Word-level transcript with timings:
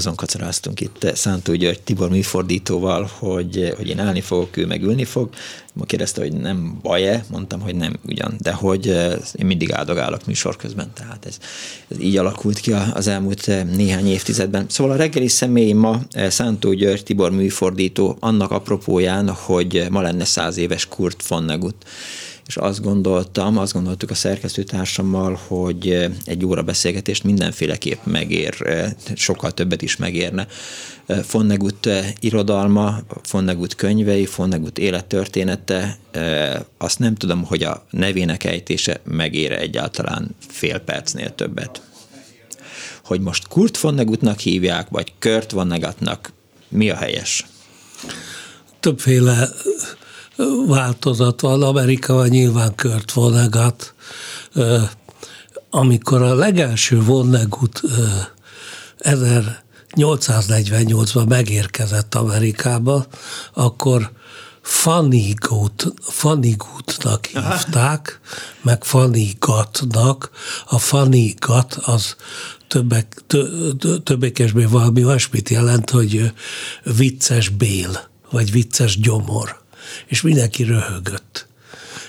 Azon 0.00 0.14
kacaráztunk 0.14 0.80
itt 0.80 1.10
Szántó 1.14 1.54
György 1.54 1.80
Tibor 1.80 2.10
műfordítóval, 2.10 3.10
hogy, 3.18 3.72
hogy 3.76 3.88
én 3.88 3.98
állni 3.98 4.20
fogok, 4.20 4.56
ő 4.56 4.66
meg 4.66 4.82
ülni 4.82 5.04
fog. 5.04 5.28
Ma 5.72 5.84
kérdezte, 5.84 6.20
hogy 6.20 6.32
nem 6.32 6.78
baj-e, 6.82 7.24
mondtam, 7.30 7.60
hogy 7.60 7.74
nem 7.74 7.96
ugyan, 8.06 8.34
de 8.38 8.52
hogy 8.52 8.88
eh, 8.88 9.12
én 9.34 9.46
mindig 9.46 9.72
áldogálok 9.72 10.26
műsor 10.26 10.56
közben, 10.56 10.90
tehát 10.94 11.26
ez, 11.26 11.38
ez 11.88 12.00
így 12.00 12.16
alakult 12.16 12.58
ki 12.58 12.72
az 12.72 13.06
elmúlt 13.06 13.48
eh, 13.48 13.64
néhány 13.64 14.06
évtizedben. 14.06 14.66
Szóval 14.68 14.92
a 14.92 14.96
reggeli 14.96 15.28
személy 15.28 15.72
ma 15.72 16.00
eh, 16.10 16.30
Szántó 16.30 16.72
György 16.72 17.02
Tibor 17.02 17.30
műfordító 17.30 18.16
annak 18.20 18.50
apropóján, 18.50 19.30
hogy 19.30 19.86
ma 19.90 20.00
lenne 20.00 20.24
száz 20.24 20.56
éves 20.56 20.86
Kurt 20.86 21.26
Vonnegut 21.28 21.86
és 22.50 22.56
azt 22.56 22.82
gondoltam, 22.82 23.58
azt 23.58 23.72
gondoltuk 23.72 24.10
a 24.10 24.14
szerkesztőtársammal, 24.14 25.40
hogy 25.46 26.10
egy 26.24 26.44
óra 26.44 26.62
beszélgetést 26.62 27.24
mindenféleképp 27.24 28.04
megér, 28.04 28.54
sokkal 29.14 29.52
többet 29.52 29.82
is 29.82 29.96
megérne. 29.96 30.46
Fonnegut 31.22 31.88
irodalma, 32.20 32.98
Fonnegut 33.22 33.74
könyvei, 33.74 34.26
Fonnegut 34.26 34.78
élettörténete, 34.78 35.98
azt 36.78 36.98
nem 36.98 37.14
tudom, 37.14 37.44
hogy 37.44 37.62
a 37.62 37.86
nevének 37.90 38.44
ejtése 38.44 39.00
megére 39.04 39.58
egyáltalán 39.58 40.34
fél 40.48 40.78
percnél 40.78 41.34
többet. 41.34 41.82
Hogy 43.04 43.20
most 43.20 43.48
Kurt 43.48 43.76
Fonnegutnak 43.76 44.38
hívják, 44.38 44.88
vagy 44.88 45.12
Kurt 45.18 45.50
Vonnegatnak, 45.50 46.32
mi 46.68 46.90
a 46.90 46.96
helyes? 46.96 47.46
Többféle 48.80 49.48
változat 50.66 51.40
van. 51.40 51.62
Amerikában 51.62 52.28
nyilván 52.28 52.74
Kurt 52.76 53.12
Vonnegut. 53.12 53.94
Amikor 55.70 56.22
a 56.22 56.34
legelső 56.34 57.02
Vonnegut 57.02 57.80
1848-ban 58.98 61.28
megérkezett 61.28 62.14
Amerikába, 62.14 63.06
akkor 63.54 64.10
Fanny 64.62 65.34
Gutnak 66.56 67.26
hívták, 67.26 68.20
meg 68.62 68.84
Fanny 68.84 69.36
Gatnak. 69.38 70.30
A 70.66 70.78
Fanny 70.78 71.34
Gat 71.38 71.74
az 71.74 72.16
többek, 72.68 73.22
többekesben 74.02 74.68
valami 74.68 75.04
olyasmit 75.04 75.48
jelent, 75.48 75.90
hogy 75.90 76.32
vicces 76.84 77.48
bél, 77.48 78.00
vagy 78.30 78.50
vicces 78.50 79.00
gyomor 79.00 79.59
és 80.06 80.22
mindenki 80.22 80.62
röhögött. 80.62 81.48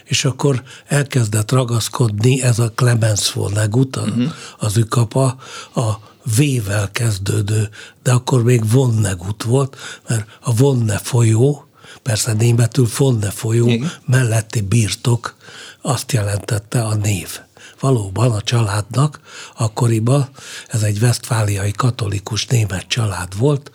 És 0.03 0.25
akkor 0.25 0.63
elkezdett 0.87 1.51
ragaszkodni 1.51 2.41
ez 2.41 2.59
a 2.59 2.71
Clemens 2.71 3.33
von 3.33 3.53
Legut, 3.53 3.95
uh-huh. 3.95 4.33
az 4.57 4.77
ükapa, 4.77 5.37
a 5.75 5.91
V-vel 6.23 6.91
kezdődő, 6.91 7.69
de 8.03 8.11
akkor 8.11 8.43
még 8.43 8.71
Vonnegut 8.71 9.43
volt, 9.43 9.77
mert 10.07 10.27
a 10.41 10.55
Vonne 10.55 10.97
folyó, 10.97 11.67
persze 12.03 12.33
németül 12.33 12.87
Vonne 12.97 13.29
folyó 13.29 13.67
Igen. 13.67 13.91
melletti 14.05 14.61
birtok 14.61 15.35
azt 15.81 16.11
jelentette 16.11 16.81
a 16.81 16.95
név. 16.95 17.39
Valóban 17.79 18.31
a 18.31 18.41
családnak 18.41 19.19
akkoriban, 19.57 20.29
ez 20.67 20.81
egy 20.81 20.99
vesztfáliai 20.99 21.71
katolikus 21.71 22.45
német 22.45 22.87
család 22.87 23.37
volt, 23.37 23.71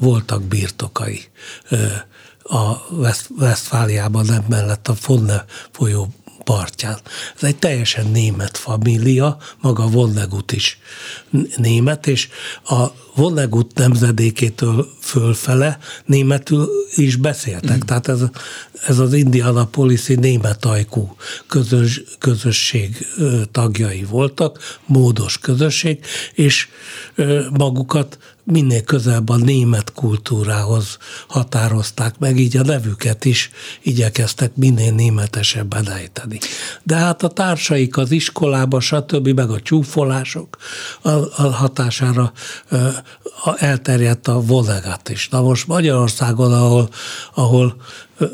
voltak 0.00 0.42
birtokai 0.42 1.24
a 2.52 2.86
Westfáliában, 3.38 4.24
nem 4.24 4.44
mellett 4.48 4.88
a 4.88 4.94
Fonne 4.94 5.44
folyó 5.70 6.08
partján. 6.44 6.98
Ez 7.36 7.42
egy 7.42 7.56
teljesen 7.56 8.06
német 8.06 8.56
família, 8.56 9.36
maga 9.60 9.86
Vonnegut 9.86 10.52
is 10.52 10.78
német, 11.56 12.06
és 12.06 12.28
a 12.64 12.86
Vonnegut 13.14 13.74
nemzedékétől 13.74 14.88
fölfele 15.00 15.78
németül 16.04 16.68
is 16.94 17.16
beszéltek. 17.16 17.76
Mm. 17.76 17.86
Tehát 17.86 18.08
ez, 18.08 18.20
ez 18.86 18.98
az 18.98 19.12
Indianapolis-i 19.12 20.14
német 20.14 20.64
ajkú 20.64 21.16
közös, 21.46 22.02
közösség 22.18 23.06
tagjai 23.52 24.04
voltak, 24.04 24.78
módos 24.86 25.38
közösség, 25.38 26.04
és 26.32 26.68
magukat 27.52 28.18
minél 28.44 28.82
közelebb 28.82 29.28
a 29.28 29.36
német 29.36 29.92
kultúrához 29.92 30.98
határozták 31.28 32.18
meg, 32.18 32.38
így 32.38 32.56
a 32.56 32.62
nevüket 32.62 33.24
is 33.24 33.50
igyekeztek 33.82 34.56
minél 34.56 34.92
németesebben 34.92 35.90
ejteni. 35.90 36.38
De 36.82 36.96
hát 36.96 37.22
a 37.22 37.28
társaik 37.28 37.96
az 37.96 38.10
iskolába, 38.10 38.80
stb., 38.80 39.28
meg 39.28 39.50
a 39.50 39.60
csúfolások 39.60 40.56
a, 41.02 41.08
a 41.10 41.50
hatására 41.52 42.32
elterjedt 43.56 44.28
a 44.28 44.40
vonegat 44.40 45.08
is. 45.08 45.28
Na 45.28 45.40
most 45.40 45.66
Magyarországon, 45.66 46.52
ahol, 46.52 46.88
ahol 47.34 47.76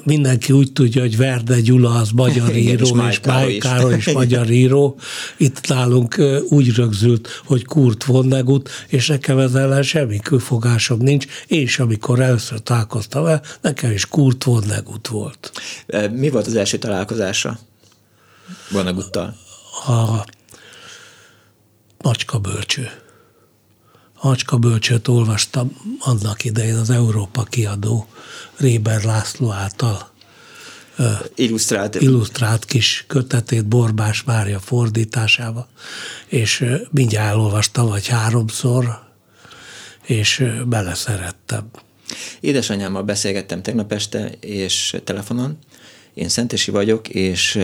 mindenki 0.05 0.53
úgy 0.53 0.73
tudja, 0.73 1.01
hogy 1.01 1.17
Verde 1.17 1.61
Gyula 1.61 1.95
az 1.95 2.11
magyar 2.11 2.57
író, 2.67 2.85
és 3.09 3.21
Máj 3.27 3.57
Károly 3.57 3.95
is 3.95 4.13
magyar 4.13 4.51
író. 4.51 4.99
Itt 5.37 5.69
nálunk 5.69 6.17
úgy 6.49 6.75
rögzült, 6.75 7.43
hogy 7.45 7.65
Kurt 7.65 8.05
Vonnegut, 8.05 8.71
és 8.89 9.07
nekem 9.07 9.39
ezzel 9.39 9.63
ellen 9.63 9.83
semmi 9.83 10.19
külfogásom 10.19 10.99
nincs, 10.99 11.27
és 11.47 11.79
amikor 11.79 12.21
először 12.21 12.63
találkoztam 12.63 13.27
el, 13.27 13.43
nekem 13.61 13.91
is 13.91 14.07
Kurt 14.07 14.45
Vonnegut 14.45 15.09
volt. 15.09 15.53
Mi 16.11 16.31
volt 16.31 16.47
az 16.47 16.55
első 16.55 16.79
találkozása 16.79 17.59
Vonneguttal? 18.71 19.37
A 19.87 20.25
macska 22.03 22.39
bölcső. 22.39 22.91
Acska 24.21 24.57
bölcsőt 24.57 25.09
olvastam 25.09 25.77
annak 25.99 26.45
idején 26.45 26.77
az 26.77 26.91
Európa 26.91 27.43
kiadó 27.43 28.07
Réber 28.57 29.03
László 29.05 29.53
által 29.53 30.11
illusztrált. 31.35 31.95
illusztrált 31.95 32.65
kis 32.65 33.05
kötetét 33.07 33.67
Borbás 33.67 34.23
Mária 34.23 34.59
fordításával, 34.59 35.69
és 36.27 36.65
mindjárt 36.91 37.29
elolvastam, 37.29 37.89
vagy 37.89 38.07
háromszor, 38.07 39.01
és 40.07 40.45
beleszerettem. 40.67 41.71
Édesanyámmal 42.41 43.03
beszélgettem 43.03 43.63
tegnap 43.63 43.93
este, 43.93 44.31
és 44.41 44.97
telefonon, 45.05 45.59
én 46.19 46.29
Szentesi 46.29 46.71
vagyok, 46.71 47.09
és, 47.09 47.59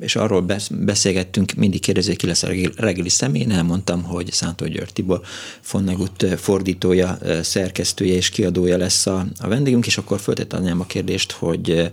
és 0.00 0.16
arról 0.16 0.46
beszélgettünk, 0.70 1.52
mindig 1.52 1.80
kérdező, 1.80 2.12
ki 2.12 2.26
lesz 2.26 2.42
a 2.42 2.50
reggeli 2.76 3.08
személy, 3.08 3.40
én 3.40 3.50
elmondtam, 3.50 4.02
hogy 4.02 4.32
Szántó 4.32 4.66
György 4.66 4.92
Tibor 4.92 5.20
Fonnegut 5.60 6.26
fordítója, 6.36 7.18
szerkesztője 7.42 8.14
és 8.14 8.28
kiadója 8.28 8.76
lesz 8.76 9.06
a, 9.06 9.26
a 9.38 9.48
vendégünk, 9.48 9.86
és 9.86 9.98
akkor 9.98 10.20
föltett 10.20 10.52
anyám 10.52 10.80
a 10.80 10.84
kérdést, 10.84 11.32
hogy, 11.32 11.90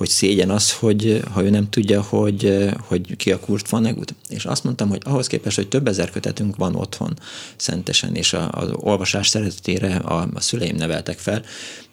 hogy 0.00 0.08
szégyen 0.08 0.50
az, 0.50 0.72
hogy 0.72 1.22
ha 1.32 1.42
ő 1.42 1.50
nem 1.50 1.70
tudja, 1.70 2.02
hogy, 2.02 2.68
hogy 2.86 3.16
ki 3.16 3.32
a 3.32 3.40
Kurt 3.40 3.68
Vonnegut. 3.68 4.14
És 4.28 4.44
azt 4.44 4.64
mondtam, 4.64 4.88
hogy 4.88 5.00
ahhoz 5.04 5.26
képest, 5.26 5.56
hogy 5.56 5.68
több 5.68 5.88
ezer 5.88 6.10
kötetünk 6.10 6.56
van 6.56 6.74
otthon 6.74 7.18
szentesen, 7.56 8.14
és 8.14 8.36
az 8.50 8.68
olvasás 8.72 9.28
szeretetére 9.28 9.94
a, 9.96 10.28
a 10.34 10.40
szüleim 10.40 10.76
neveltek 10.76 11.18
fel, 11.18 11.42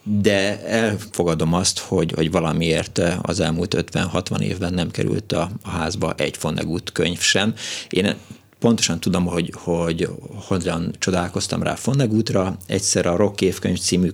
de 0.04 0.66
elfogadom 0.66 1.54
azt, 1.54 1.80
hogy, 1.80 2.12
hogy 2.12 2.32
valamiért 2.32 3.02
az 3.22 3.40
elmúlt 3.40 3.76
50-60 3.92 4.40
évben 4.40 4.74
nem 4.74 4.92
került 4.92 5.32
a, 5.32 5.50
a 5.64 5.70
házba 5.70 6.14
egy 6.18 6.38
Fonnegut 6.38 6.92
könyv 6.92 7.20
sem. 7.20 7.54
Én 7.90 8.16
pontosan 8.60 9.00
tudom, 9.00 9.26
hogy, 9.26 9.54
hogy 9.58 10.10
hogyan 10.48 10.96
csodálkoztam 11.00 11.64
rá 11.64 11.76
Fonnegútra. 11.76 12.58
Egyszer 12.66 13.06
a 13.06 13.16
Rock 13.16 13.42
évkönyv 13.42 13.80
című 13.80 14.12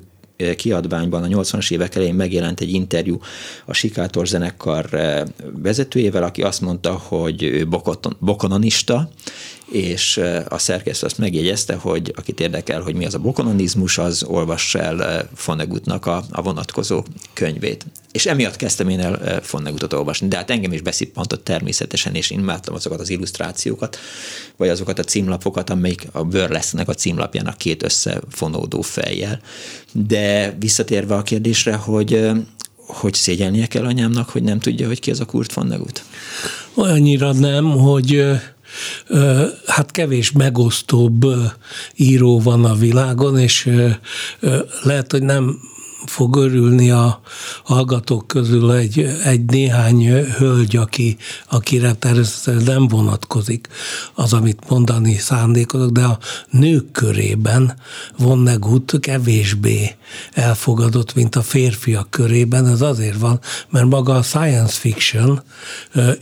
kiadványban 0.56 1.24
a 1.24 1.28
80-as 1.28 1.72
évek 1.72 1.96
elején 1.96 2.16
megjelent 2.16 2.60
egy 2.60 2.74
interjú 2.74 3.20
a 3.66 3.74
Sikátor 3.74 4.28
zenekar 4.28 4.90
vezetőjével, 5.62 6.24
aki 6.24 6.42
azt 6.42 6.62
mondta, 6.62 6.92
hogy 6.92 7.44
ő 7.44 7.68
bokononista, 8.20 9.10
és 9.74 10.22
a 10.48 10.58
szerkesztő 10.58 11.06
azt 11.06 11.18
megjegyezte, 11.18 11.76
hogy 11.76 12.14
akit 12.16 12.40
érdekel, 12.40 12.82
hogy 12.82 12.96
mi 12.96 13.06
az 13.06 13.14
a 13.14 13.20
bokononizmus, 13.20 13.98
az 13.98 14.24
olvassa 14.24 14.80
el 14.80 15.30
Fonnegutnak 15.36 16.06
a, 16.06 16.24
a 16.32 16.42
vonatkozó 16.42 17.04
könyvét. 17.34 17.86
És 18.12 18.26
emiatt 18.26 18.56
kezdtem 18.56 18.90
én 18.90 19.00
el 19.00 19.42
Fonnegutot 19.42 19.94
olvasni, 19.94 20.28
de 20.28 20.36
hát 20.36 20.50
engem 20.50 20.74
is 20.74 20.82
beszippantott 20.82 21.44
természetesen, 21.44 22.16
és 22.16 22.30
imádtam 22.30 22.76
azokat 22.76 23.00
az 23.00 23.10
illusztrációkat, 23.10 23.98
vagy 24.58 24.70
azokat 24.70 25.00
a 25.00 25.04
címlapokat, 25.04 25.70
amelyik 25.70 26.08
a 26.12 26.24
Burlesque-nek 26.24 26.88
a 26.88 26.94
címlapjának 26.94 27.58
két 27.58 27.84
összefonódó 27.84 28.82
fejjel. 28.82 29.42
De 29.92 30.56
visszatérve 30.60 31.16
a 31.16 31.22
kérdésre, 31.22 31.76
hogy 31.76 32.32
hogy 32.86 33.14
szégyelnie 33.14 33.68
kell 33.68 33.86
anyámnak, 33.86 34.30
hogy 34.30 34.44
nem 34.44 34.60
tudja, 34.60 34.88
hogy 34.88 35.00
ki 35.00 35.12
az 35.12 35.20
a 35.20 35.26
Kurt 35.26 35.54
Vonnegut? 35.54 36.04
Olyannyira 36.74 37.32
nem, 37.32 37.72
hogy 37.72 38.26
hát 39.66 39.92
kevés 39.92 40.32
megosztóbb 40.32 41.26
író 41.96 42.40
van 42.40 42.66
a 42.66 42.76
világon, 42.76 43.38
és 43.38 43.70
lehet, 44.84 45.12
hogy 45.12 45.24
nem 45.24 45.60
fog 46.06 46.36
örülni 46.36 46.92
a 46.92 47.22
hallgatók 47.64 48.28
közül 48.28 48.72
egy, 48.72 49.00
egy 49.24 49.46
néhány 49.46 50.08
hölgy, 50.38 50.76
aki, 50.76 51.18
akire 51.50 51.94
természetesen 51.94 52.64
nem 52.64 52.88
vonatkozik 52.88 53.68
az, 54.14 54.34
amit 54.34 54.70
mondani 54.70 55.18
szándékozok, 55.18 55.92
de 55.92 56.04
a 56.04 56.20
nők 56.50 56.92
körében 56.92 57.76
Vonnegut 58.18 58.98
kevésbé 59.00 59.96
elfogadott, 60.34 61.16
mint 61.16 61.36
a 61.36 61.42
férfiak 61.42 62.10
körében. 62.10 62.68
Ez 62.68 62.82
azért 62.82 63.20
van, 63.20 63.40
mert 63.70 63.86
maga 63.86 64.16
a 64.16 64.22
science 64.22 64.80
fiction 64.80 65.44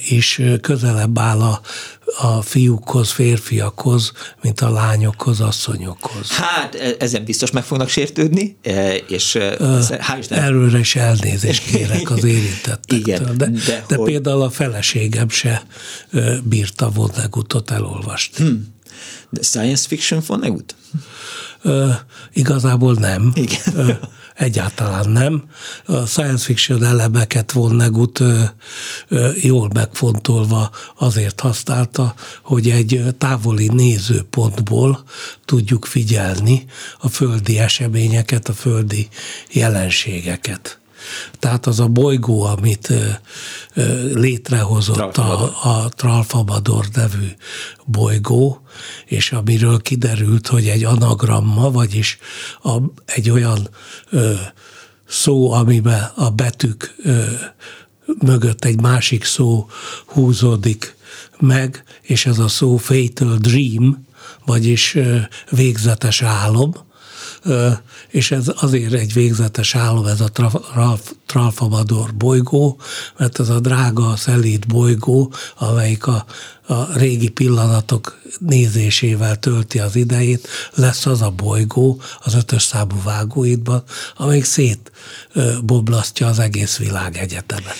is 0.10 0.42
közelebb 0.62 1.20
áll 1.20 1.42
a 1.42 1.62
a 2.18 2.42
fiúkhoz, 2.42 3.12
férfiakhoz, 3.12 4.12
mint 4.42 4.62
a 4.62 4.70
lányokhoz, 4.70 5.40
asszonyokhoz. 5.40 6.30
Hát 6.30 6.76
e, 6.76 6.96
ezen 7.00 7.24
biztos 7.24 7.52
meg 7.52 7.64
fognak 7.64 7.90
sértődni, 7.90 8.58
e, 8.62 8.96
és 8.96 9.36
e, 9.36 9.58
hál' 9.60 10.32
Előre 10.32 10.80
is 10.80 10.96
elnézést 10.96 11.66
kérek 11.66 12.12
az 12.12 12.24
érintettektől. 12.24 13.00
Igen, 13.00 13.38
de, 13.38 13.46
de, 13.46 13.86
de 13.88 13.96
hogy... 13.96 14.12
például 14.12 14.42
a 14.42 14.50
feleségem 14.50 15.30
se 15.30 15.64
bírta 16.44 16.90
Vonnegutot 16.90 17.72
elolvasni. 17.72 18.46
Hmm. 18.46 18.74
De 19.30 19.42
science 19.42 19.88
fiction 19.88 20.24
Vonnegut? 20.28 20.76
igazából 22.34 22.94
nem. 22.94 23.32
Igen. 23.36 24.00
Egyáltalán 24.42 25.10
nem. 25.10 25.44
A 25.86 26.06
science 26.06 26.46
fiction 26.46 26.84
elemeket 26.84 27.52
Vonnegut 27.52 28.24
jól 29.42 29.70
megfontolva 29.74 30.72
azért 30.98 31.40
használta, 31.40 32.14
hogy 32.42 32.70
egy 32.70 33.04
távoli 33.18 33.68
nézőpontból 33.68 35.04
tudjuk 35.46 35.86
figyelni 35.86 36.66
a 37.00 37.10
földi 37.10 37.60
eseményeket, 37.60 38.50
a 38.50 38.54
földi 38.54 39.08
jelenségeket. 39.52 40.81
Tehát 41.40 41.66
az 41.66 41.80
a 41.80 41.88
bolygó, 41.88 42.44
amit 42.44 42.94
létrehozott 44.14 44.96
Tralfabador. 44.96 45.54
a, 45.64 45.68
a 45.68 45.90
Tralfabador 45.90 46.86
nevű 46.94 47.28
bolygó, 47.86 48.62
és 49.06 49.32
amiről 49.32 49.82
kiderült, 49.82 50.48
hogy 50.48 50.68
egy 50.68 50.84
anagramma, 50.84 51.72
vagyis 51.72 52.18
a, 52.64 52.78
egy 53.06 53.30
olyan 53.30 53.70
ö, 54.10 54.34
szó, 55.08 55.52
amiben 55.52 56.12
a 56.16 56.30
betűk 56.30 56.96
ö, 57.04 57.24
mögött 58.20 58.66
egy 58.66 58.82
másik 58.82 59.24
szó 59.24 59.70
húzódik 60.06 60.96
meg, 61.40 61.84
és 62.02 62.26
ez 62.26 62.40
a 62.40 62.48
szó 62.48 62.78
fatal 62.78 63.38
dream, 63.38 64.06
vagyis 64.46 64.98
végzetes 65.50 66.22
álom, 66.22 66.74
és 68.10 68.32
ez 68.32 68.52
azért 68.56 68.94
egy 68.94 69.14
végzetes 69.14 69.76
álom, 69.76 70.06
ez 70.06 70.22
a 70.22 70.30
Tralfamador 71.26 72.14
bolygó, 72.16 72.80
mert 73.18 73.40
ez 73.40 73.50
a 73.50 73.60
drága, 73.60 74.16
szelíd 74.16 74.68
bolygó, 74.68 75.34
amelyik 75.58 76.08
a, 76.08 76.26
a 76.68 76.98
régi 76.98 77.30
pillanatok 77.30 78.20
nézésével 78.40 79.40
tölti 79.40 79.80
az 79.80 79.96
idejét, 79.96 80.48
lesz 80.74 81.06
az 81.06 81.22
a 81.22 81.30
bolygó 81.30 82.02
az 82.20 82.34
ötös 82.34 82.64
számú 82.64 83.02
vágóidban, 83.04 83.84
amelyik 84.18 84.46
szét 84.46 84.92
boblasztja 85.64 86.28
az 86.28 86.40
egész 86.40 86.78
világ 86.78 87.18
egyetemet. 87.18 87.76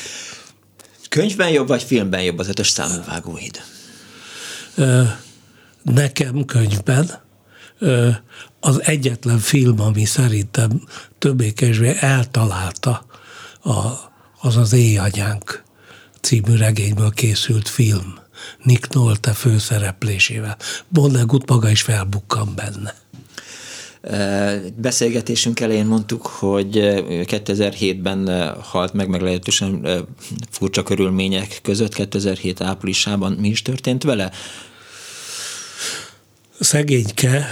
Könyvben 1.10 1.50
jobb, 1.50 1.68
vagy 1.68 1.84
filmben 1.84 2.22
jobb 2.22 2.40
az 2.40 2.48
ötös 2.48 2.70
számú 2.70 3.04
vágóid? 3.08 3.62
Nekem 5.82 6.46
könyvben 6.46 7.22
az 8.60 8.82
egyetlen 8.84 9.38
film, 9.38 9.80
ami 9.80 10.06
szerintem 10.06 10.82
többé-kevésbé 11.18 11.96
eltalálta 12.00 13.06
a, 13.64 13.80
az 14.42 14.58
az 14.58 14.74
Éjanyánk 14.74 15.64
című 16.22 16.56
regényből 16.56 17.12
készült 17.12 17.70
film. 17.70 18.20
Nick 18.64 18.94
Nolte 18.94 19.32
főszereplésével. 19.32 20.58
Bonnegut 20.88 21.50
maga 21.50 21.70
is 21.70 21.82
felbukkan 21.82 22.54
benne. 22.56 22.96
Beszélgetésünk 24.76 25.60
elején 25.60 25.86
mondtuk, 25.86 26.26
hogy 26.26 26.70
2007-ben 27.08 28.54
halt 28.62 28.94
meg 28.94 29.08
meglehetősen 29.08 29.86
furcsa 30.50 30.84
körülmények 30.84 31.60
között, 31.62 31.94
2007 31.94 32.62
áprilisában 32.62 33.32
mi 33.32 33.48
is 33.48 33.62
történt 33.62 34.04
vele? 34.04 34.32
Szegényke 36.62 37.50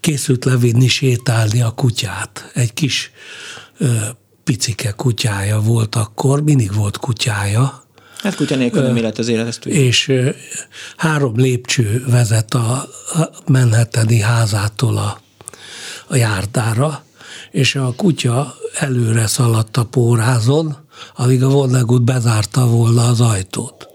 készült 0.00 0.44
levinni 0.44 0.88
sétálni 0.88 1.62
a 1.62 1.70
kutyát. 1.70 2.50
Egy 2.54 2.72
kis 2.72 3.10
picike 4.44 4.90
kutyája 4.90 5.60
volt 5.60 5.94
akkor, 5.94 6.42
mindig 6.42 6.74
volt 6.74 6.96
kutyája. 6.96 7.84
Hát 8.18 8.34
kutya 8.34 8.56
nélkül 8.56 8.82
nem 8.82 8.96
élet 8.96 9.18
az 9.18 9.28
élet, 9.28 9.46
ezt 9.46 9.66
És 9.66 10.12
három 10.96 11.36
lépcső 11.36 12.04
vezet 12.06 12.54
a 12.54 12.88
Manhattani 13.46 14.20
házától 14.20 14.96
a, 14.96 15.20
a 16.06 16.16
járdára, 16.16 17.04
és 17.50 17.74
a 17.74 17.94
kutya 17.96 18.54
előre 18.78 19.26
szaladt 19.26 19.76
a 19.76 19.84
pórázon, 19.84 20.76
amíg 21.16 21.42
a 21.42 21.48
Vonnegut 21.48 22.02
bezárta 22.02 22.66
volna 22.66 23.08
az 23.08 23.20
ajtót. 23.20 23.88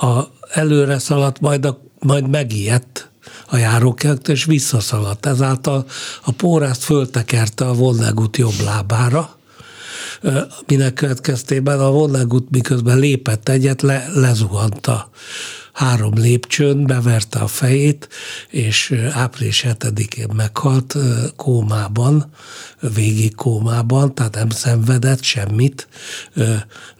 A 0.00 0.22
előre 0.50 0.98
szaladt, 0.98 1.40
majd, 1.40 1.64
a, 1.64 1.90
majd 2.02 2.28
megijedt, 2.28 3.10
a 3.46 3.56
járókert, 3.56 4.28
és 4.28 4.44
visszaszaladt. 4.44 5.26
Ezáltal 5.26 5.86
a 6.24 6.32
pórázt 6.32 6.82
föltekerte 6.82 7.66
a 7.66 7.74
Vonnegut 7.74 8.36
jobb 8.36 8.60
lábára, 8.64 9.36
minek 10.66 10.94
következtében 10.94 11.80
a 11.80 11.90
Vonnegut 11.90 12.50
miközben 12.50 12.98
lépett 12.98 13.48
egyet, 13.48 13.82
le, 13.82 14.08
lezuhant 14.14 14.86
a 14.86 15.10
három 15.72 16.14
lépcsőn, 16.14 16.86
beverte 16.86 17.38
a 17.38 17.46
fejét, 17.46 18.08
és 18.48 18.94
április 19.12 19.64
7-én 19.68 20.28
meghalt 20.34 20.96
kómában, 21.36 22.30
végig 22.94 23.34
kómában, 23.34 24.14
tehát 24.14 24.34
nem 24.34 24.50
szenvedett 24.50 25.22
semmit, 25.22 25.88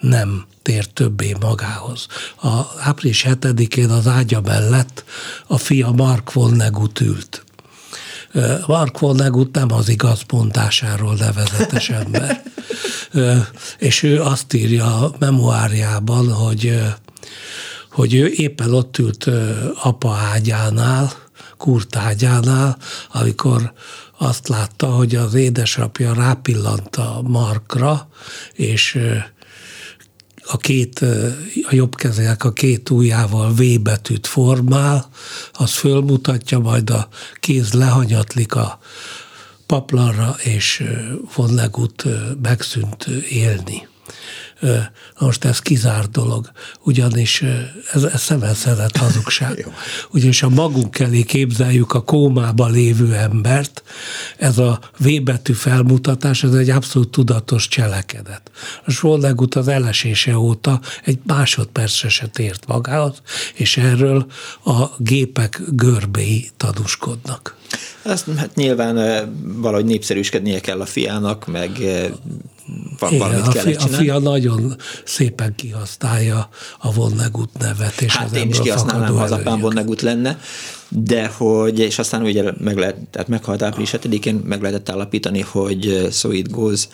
nem 0.01 0.47
tért 0.63 0.93
többé 0.93 1.37
magához. 1.41 2.07
A 2.43 2.61
április 2.79 3.27
7-én 3.29 3.91
az 3.91 4.07
ágya 4.07 4.41
mellett 4.41 5.05
a 5.47 5.57
fia 5.57 5.91
Mark 5.91 6.33
Vonnegut 6.33 7.01
ült. 7.01 7.45
Mark 8.67 8.99
Vonnegut 8.99 9.55
nem 9.55 9.73
az 9.73 9.89
igaz 9.89 10.23
mondásáról 10.33 11.15
nevezetes 11.15 11.89
ember. 11.89 12.43
És 13.79 14.03
ő 14.03 14.23
azt 14.23 14.53
írja 14.53 15.01
a 15.01 15.15
memoárjában, 15.19 16.33
hogy, 16.33 16.83
hogy 17.93 18.15
ő 18.15 18.33
éppen 18.37 18.75
ott 18.75 18.99
ült 18.99 19.31
apa 19.83 20.13
ágyánál, 20.15 21.13
Kurt 21.57 21.97
ágyánál, 21.97 22.79
amikor 23.13 23.73
azt 24.19 24.49
látta, 24.49 24.87
hogy 24.87 25.15
az 25.15 25.35
édesapja 25.35 26.13
rápillant 26.13 26.97
a 26.97 27.21
Markra, 27.23 28.09
és 28.53 28.99
a 30.45 30.57
két, 30.57 31.01
a 31.69 31.75
jobb 31.75 31.95
kezének 31.95 32.45
a 32.45 32.53
két 32.53 32.91
ujjával 32.91 33.53
V 33.53 33.81
betűt 33.81 34.27
formál, 34.27 35.09
az 35.53 35.73
fölmutatja, 35.73 36.59
majd 36.59 36.91
a 36.91 37.09
kéz 37.41 37.73
lehanyatlik 37.73 38.55
a 38.55 38.79
paplanra, 39.67 40.37
és 40.43 40.85
Vonnegut 41.35 42.05
megszűnt 42.43 43.07
élni. 43.31 43.89
Most 45.19 45.45
ez 45.45 45.59
kizár 45.59 46.09
dolog, 46.09 46.51
ugyanis 46.85 47.43
ez, 47.93 48.03
ez 48.03 48.21
szemelszedett 48.21 48.97
hazugság. 48.97 49.67
ugyanis 50.15 50.41
ha 50.41 50.49
magunk 50.49 50.99
elé 50.99 51.23
képzeljük 51.23 51.93
a 51.93 52.03
kómában 52.03 52.73
lévő 52.73 53.15
embert, 53.15 53.83
ez 54.37 54.59
a 54.59 54.79
V 54.99 55.23
betű 55.23 55.53
felmutatás, 55.53 56.43
ez 56.43 56.55
egy 56.55 56.71
abszolút 56.71 57.11
tudatos 57.11 57.69
cselekedet. 57.69 58.51
A 58.85 58.91
Svollegut 58.91 59.55
az 59.55 59.69
elesése 59.69 60.39
óta 60.39 60.81
egy 61.05 61.19
másodpercre 61.27 62.09
se 62.09 62.27
tért 62.27 62.67
magához, 62.67 63.23
és 63.55 63.77
erről 63.77 64.27
a 64.65 64.85
gépek 64.99 65.61
görbéi 65.69 66.51
tanúskodnak. 66.57 67.57
Azt 68.03 68.27
hát 68.37 68.55
nyilván 68.55 68.97
valahogy 69.43 69.85
népszerűskednie 69.85 70.61
kell 70.61 70.81
a 70.81 70.87
fiának, 70.87 71.47
meg 71.47 71.71
van, 72.99 73.13
Igen, 73.13 73.29
valamit 73.29 73.47
a, 73.47 73.61
fi, 73.61 73.75
a 73.75 73.87
fia 73.87 74.19
nagyon 74.19 74.77
szépen 75.05 75.55
kihasználja 75.55 76.49
a 76.79 76.93
Vonnegut 76.93 77.59
nevet. 77.59 78.01
És 78.01 78.17
hát 78.17 78.31
az 78.31 78.37
én 78.37 78.49
is 78.49 78.61
kihasználnám, 78.61 79.15
ha 79.15 79.23
az 79.23 79.33
apám 79.33 79.61
Vonnegut 79.61 80.03
lenne, 80.03 80.39
de 80.89 81.27
hogy, 81.27 81.79
és 81.79 81.99
aztán 81.99 82.23
ugye 82.23 82.53
meg 82.59 82.77
lehet, 82.77 82.97
tehát 83.11 83.29
meghalt 83.29 83.63
április 83.63 83.95
7-én 83.97 84.35
meg 84.35 84.61
lehetett 84.61 84.89
állapítani, 84.89 85.41
hogy 85.41 86.09
So 86.13 86.31
It 86.31 86.51
Goes, 86.51 86.89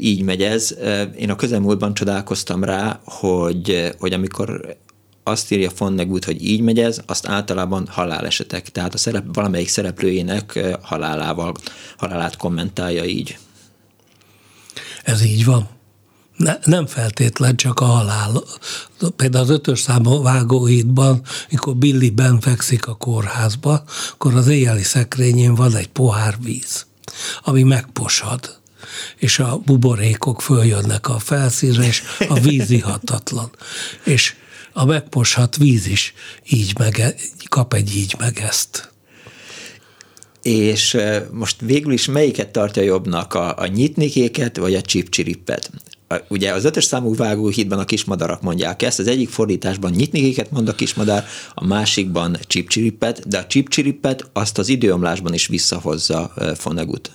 így 0.00 0.22
megy 0.22 0.42
ez. 0.42 0.74
Én 1.18 1.30
a 1.30 1.36
közelmúltban 1.36 1.94
csodálkoztam 1.94 2.64
rá, 2.64 3.00
hogy, 3.04 3.94
hogy 3.98 4.12
amikor 4.12 4.76
azt 5.22 5.52
írja 5.52 5.70
Fonnegut, 5.70 6.24
hogy 6.24 6.44
így 6.44 6.60
megy 6.60 6.78
ez, 6.78 7.00
azt 7.06 7.26
általában 7.26 7.86
halálesetek. 7.90 8.68
Tehát 8.68 8.94
a 8.94 8.98
szerep, 8.98 9.24
valamelyik 9.32 9.68
szereplőjének 9.68 10.76
halálával, 10.82 11.54
halálát 11.96 12.36
kommentálja 12.36 13.04
így. 13.04 13.38
Ez 15.08 15.22
így 15.22 15.44
van. 15.44 15.68
Ne, 16.36 16.58
nem 16.64 16.86
feltétlen 16.86 17.56
csak 17.56 17.80
a 17.80 17.84
halál. 17.84 18.42
Például 19.16 19.44
az 19.44 19.50
ötös 19.50 19.80
számú 19.80 20.22
vágóhídban, 20.22 21.22
mikor 21.50 21.76
Billy 21.76 22.10
ben 22.10 22.40
fekszik 22.40 22.86
a 22.86 22.94
kórházba, 22.94 23.84
akkor 24.12 24.34
az 24.34 24.46
éjjeli 24.46 24.82
szekrényén 24.82 25.54
van 25.54 25.74
egy 25.76 25.88
pohár 25.88 26.36
víz, 26.42 26.86
ami 27.42 27.62
megposad 27.62 28.60
és 29.16 29.38
a 29.38 29.58
buborékok 29.64 30.42
följönnek 30.42 31.08
a 31.08 31.18
felszínre, 31.18 31.86
és 31.86 32.02
a 32.28 32.40
víz 32.40 32.70
ihatatlan. 32.70 33.50
És 34.04 34.34
a 34.72 34.84
megposhat 34.84 35.56
víz 35.56 35.86
is 35.86 36.14
így 36.48 36.78
meg, 36.78 37.14
kap 37.48 37.74
egy 37.74 37.96
így 37.96 38.14
meg 38.18 38.38
ezt. 38.38 38.92
És 40.48 40.96
most 41.30 41.56
végül 41.60 41.92
is 41.92 42.06
melyiket 42.06 42.48
tartja 42.48 42.82
jobbnak, 42.82 43.34
a, 43.34 43.58
a 43.58 43.66
nyitnikéket 43.66 44.56
vagy 44.56 44.74
a 44.74 44.80
csipcsirippet? 44.80 45.70
Ugye 46.28 46.52
az 46.52 46.64
ötös 46.64 46.84
számú 46.84 47.14
vágóhídban 47.14 47.78
a 47.78 47.84
kismadarak 47.84 48.42
mondják 48.42 48.82
ezt, 48.82 48.98
az 48.98 49.06
egyik 49.06 49.28
fordításban 49.28 49.90
nyitnikéket 49.90 50.50
mond 50.50 50.68
a 50.68 50.74
kismadár, 50.74 51.26
a 51.54 51.66
másikban 51.66 52.38
csipcsirippet, 52.46 53.28
de 53.28 53.38
a 53.38 53.46
csipcsirippet 53.46 54.30
azt 54.32 54.58
az 54.58 54.68
időomlásban 54.68 55.34
is 55.34 55.46
visszahozza 55.46 56.34
Fonegut. 56.56 57.10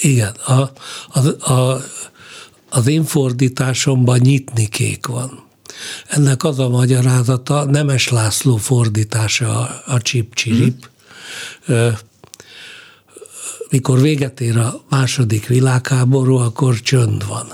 Igen, 0.00 0.34
a, 0.46 0.70
a, 1.08 1.52
a, 1.52 1.84
az 2.70 2.86
én 2.86 3.04
fordításomban 3.04 4.18
nyitnikék 4.18 5.06
van. 5.06 5.42
Ennek 6.06 6.44
az 6.44 6.58
a 6.58 6.68
magyarázata, 6.68 7.64
Nemes 7.64 8.08
László 8.08 8.56
fordítása 8.56 9.58
a, 9.58 9.82
a 9.86 10.02
csip-csirip. 10.02 10.80
Hmm. 10.80 10.96
Mikor 13.70 14.00
véget 14.00 14.40
ér 14.40 14.56
a 14.56 14.80
második 14.88 15.46
világháború, 15.46 16.36
akkor 16.36 16.80
csönd 16.80 17.26
van, 17.26 17.52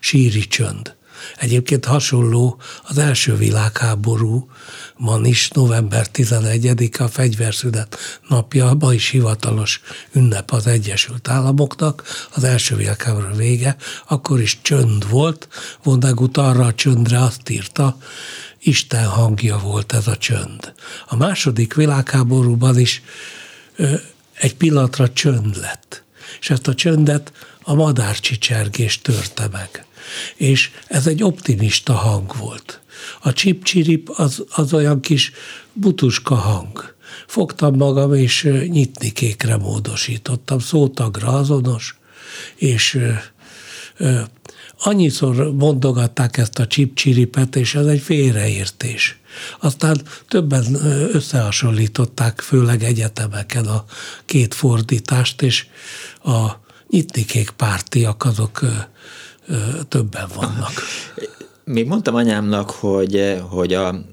síri 0.00 0.46
csönd. 0.46 0.94
Egyébként 1.36 1.84
hasonló 1.84 2.60
az 2.82 2.98
első 2.98 3.36
világháború 3.36 4.50
ma 4.96 5.18
is, 5.22 5.50
november 5.50 6.08
11 6.08 6.90
a 6.98 7.08
fegyverszünet 7.08 7.96
napja, 8.28 8.76
ma 8.78 8.92
is 8.92 9.08
hivatalos 9.08 9.80
ünnep 10.12 10.50
az 10.50 10.66
Egyesült 10.66 11.28
Államoknak, 11.28 12.02
az 12.34 12.44
első 12.44 12.76
világháború 12.76 13.36
vége, 13.36 13.76
akkor 14.08 14.40
is 14.40 14.58
csönd 14.62 15.10
volt, 15.10 15.48
Vonnegut 15.82 16.36
arra 16.36 16.64
a 16.64 16.74
csöndre 16.74 17.22
azt 17.22 17.48
írta, 17.48 17.96
Isten 18.66 19.06
hangja 19.06 19.58
volt 19.58 19.92
ez 19.92 20.06
a 20.06 20.16
csönd. 20.16 20.72
A 21.06 21.16
második 21.16 21.74
világháborúban 21.74 22.78
is 22.78 23.02
ö, 23.76 23.94
egy 24.32 24.54
pillanatra 24.54 25.12
csönd 25.12 25.56
lett, 25.56 26.02
és 26.40 26.50
ezt 26.50 26.68
a 26.68 26.74
csöndet 26.74 27.32
a 27.62 27.74
madárcsicsergés 27.74 29.00
törte 29.00 29.48
meg. 29.52 29.84
És 30.34 30.70
ez 30.86 31.06
egy 31.06 31.22
optimista 31.22 31.92
hang 31.92 32.36
volt. 32.36 32.80
A 33.20 33.32
csip-csirip 33.32 34.08
az, 34.10 34.44
az 34.50 34.72
olyan 34.72 35.00
kis 35.00 35.32
butuska 35.72 36.34
hang. 36.34 36.94
Fogtam 37.26 37.76
magam, 37.76 38.14
és 38.14 38.42
nyitni 38.68 39.12
kékre 39.12 39.56
módosítottam, 39.56 40.58
szótagra 40.58 41.28
azonos, 41.28 41.98
és 42.56 42.98
annyiszor 44.78 45.52
mondogatták 45.54 46.36
ezt 46.36 46.58
a 46.58 46.66
csipcsiripet, 46.66 47.56
és 47.56 47.74
ez 47.74 47.86
egy 47.86 48.00
félreértés. 48.00 49.18
Aztán 49.60 50.00
többen 50.28 50.64
összehasonlították, 51.12 52.40
főleg 52.40 52.82
egyetemeken 52.82 53.66
a 53.66 53.84
két 54.24 54.54
fordítást, 54.54 55.42
és 55.42 55.66
a 56.24 56.50
nyitnikék 56.90 57.50
pártiak 57.50 58.24
azok 58.24 58.60
többen 59.88 60.28
vannak. 60.34 60.72
Még 61.64 61.86
mondtam 61.86 62.14
anyámnak, 62.14 62.70
hogy, 62.70 63.42
hogy 63.48 63.74
a 63.74 64.04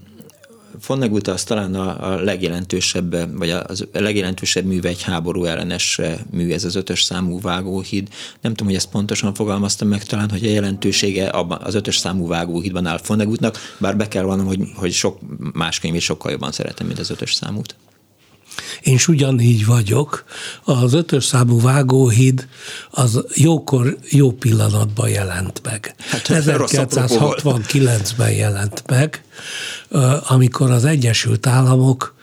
Fonnegut 0.79 1.27
az 1.27 1.43
talán 1.43 1.75
a, 1.75 2.11
a 2.11 2.21
legjelentősebb, 2.21 3.37
vagy 3.37 3.49
a, 3.49 3.65
a 3.93 3.99
legjelentősebb 3.99 4.65
műve 4.65 4.89
egy 4.89 5.01
háború 5.01 5.43
ellenes 5.43 5.99
mű, 6.31 6.51
ez 6.51 6.63
az 6.63 6.75
ötös 6.75 7.03
számú 7.03 7.41
vágóhíd. 7.41 8.07
Nem 8.41 8.51
tudom, 8.51 8.67
hogy 8.67 8.75
ezt 8.75 8.89
pontosan 8.89 9.33
fogalmaztam 9.33 9.87
meg 9.87 10.03
talán, 10.03 10.29
hogy 10.29 10.45
a 10.45 10.49
jelentősége 10.49 11.27
abban, 11.27 11.61
az 11.61 11.75
ötös 11.75 11.97
számú 11.97 12.27
vágóhídban 12.27 12.85
áll 12.85 12.97
Fonnegutnak, 12.97 13.57
bár 13.77 13.97
be 13.97 14.07
kell 14.07 14.23
vannom, 14.23 14.45
hogy, 14.45 14.59
hogy 14.75 14.91
sok 14.91 15.19
más 15.53 15.79
könyvét 15.79 16.01
sokkal 16.01 16.31
jobban 16.31 16.51
szeretem, 16.51 16.87
mint 16.87 16.99
az 16.99 17.09
ötös 17.09 17.33
számút. 17.33 17.75
Én 18.81 18.93
is 18.93 19.07
ugyanígy 19.07 19.65
vagyok. 19.65 20.23
Az 20.63 20.93
ötös 20.93 21.25
számú 21.25 21.61
vágóhíd 21.61 22.47
az 22.89 23.25
jókor, 23.35 23.97
jó 24.09 24.31
pillanatban 24.31 25.09
jelent 25.09 25.61
meg. 25.63 25.95
Hát, 26.09 26.27
1969-ben 26.27 28.31
jelent 28.31 28.83
meg, 28.87 29.23
amikor 30.27 30.71
az 30.71 30.85
Egyesült 30.85 31.47
Államok 31.47 32.15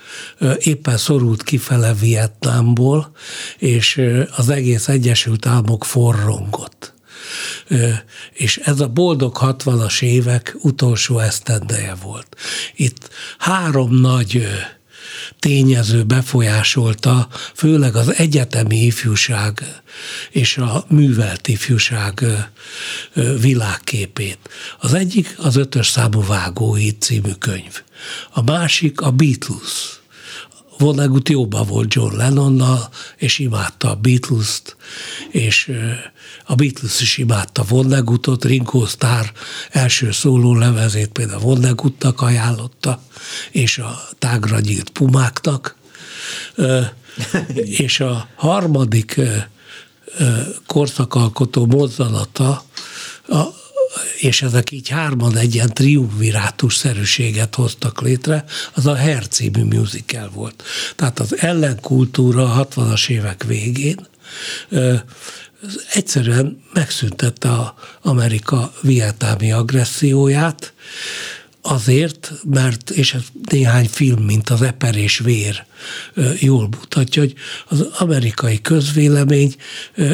éppen 0.59 0.97
szorult 0.97 1.43
kifele 1.43 1.95
Vietnámból, 1.95 3.13
és 3.59 4.03
az 4.37 4.49
egész 4.49 4.89
Egyesült 4.89 5.47
Államok 5.47 5.85
forrongott. 5.85 6.95
És 8.33 8.57
ez 8.57 8.81
a 8.81 8.89
boldog 8.89 9.37
60-as 9.41 10.03
évek 10.03 10.57
utolsó 10.63 11.19
esztendeje 11.19 11.95
volt. 12.03 12.37
Itt 12.77 13.09
három 13.39 13.95
nagy 13.95 14.47
tényező 15.41 16.03
befolyásolta, 16.03 17.29
főleg 17.55 17.97
az 17.97 18.15
egyetemi 18.15 18.85
ifjúság 18.85 19.81
és 20.31 20.57
a 20.57 20.85
művelt 20.89 21.49
ifjúság 21.49 22.25
világképét. 23.41 24.39
Az 24.79 24.95
egyik 24.95 25.35
az 25.39 25.57
ötös 25.57 25.87
számú 25.87 26.23
Vágóhíd 26.27 27.01
című 27.01 27.33
könyv. 27.39 27.83
A 28.31 28.43
másik 28.43 29.01
a 29.01 29.11
Beatles 29.11 30.00
Vonnegut 30.81 31.29
jóban 31.29 31.67
volt 31.67 31.95
John 31.95 32.17
Lennonnal, 32.17 32.89
és 33.17 33.39
imádta 33.39 33.91
a 33.91 33.95
Beatles-t, 33.95 34.77
és 35.31 35.73
a 36.45 36.55
Beatles 36.55 37.01
is 37.01 37.19
imádta 37.19 37.65
Vonnegutot, 37.69 38.45
Ringo 38.45 38.87
Starr 38.87 39.27
első 39.71 40.11
szóló 40.11 40.55
levezét 40.55 41.09
például 41.09 41.41
Vonnegutnak 41.41 42.21
ajánlotta, 42.21 43.03
és 43.51 43.79
a 43.79 44.01
tágra 44.19 44.61
nyílt 44.61 44.91
pumáknak, 44.91 45.77
és 47.87 48.01
a 48.01 48.29
harmadik 48.35 49.21
korszakalkotó 50.67 51.67
mozzanata 51.67 52.65
a, 53.29 53.60
és 54.19 54.43
ezek 54.43 54.71
így 54.71 54.89
hárman 54.89 55.37
egy 55.37 55.55
ilyen 55.55 55.75
triumvirátus 55.75 56.77
szerűséget 56.77 57.55
hoztak 57.55 58.01
létre, 58.01 58.45
az 58.75 58.87
a 58.87 58.99
Hair 58.99 59.29
című 59.29 59.65
musical 59.65 60.31
volt. 60.35 60.63
Tehát 60.97 61.19
az 61.19 61.39
ellenkultúra 61.39 62.53
a 62.53 62.69
60-as 62.69 63.09
évek 63.09 63.45
végén 63.45 64.09
egyszerűen 65.93 66.63
megszüntette 66.73 67.49
a 67.49 67.75
Amerika 68.03 68.73
vietnámi 68.81 69.53
agresszióját, 69.53 70.73
azért, 71.63 72.33
mert, 72.45 72.91
és 72.91 73.15
ez 73.15 73.23
néhány 73.51 73.89
film, 73.89 74.23
mint 74.23 74.51
az 74.51 74.63
Eper 74.63 74.97
és 74.97 75.19
Vér 75.19 75.65
jól 76.39 76.69
mutatja, 76.81 77.23
hogy 77.23 77.35
az 77.69 77.81
amerikai 77.81 78.61
közvélemény 78.61 79.55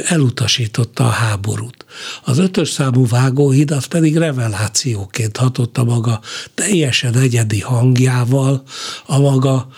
elutasította 0.06 1.04
a 1.04 1.10
háborút. 1.10 1.84
Az 2.24 2.38
ötös 2.38 2.68
számú 2.68 3.06
vágóhíd 3.06 3.70
az 3.70 3.84
pedig 3.84 4.16
revelációként 4.16 5.36
hatotta 5.36 5.84
maga 5.84 6.20
teljesen 6.54 7.16
egyedi 7.16 7.60
hangjával, 7.60 8.62
a 9.06 9.18
maga 9.18 9.68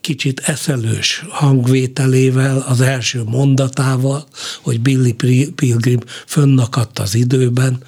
kicsit 0.00 0.40
eszelős 0.40 1.24
hangvételével, 1.28 2.64
az 2.68 2.80
első 2.80 3.22
mondatával, 3.22 4.26
hogy 4.62 4.80
Billy 4.80 5.12
Pilgrim 5.54 6.00
fönnakadt 6.26 6.98
az 6.98 7.14
időben, 7.14 7.82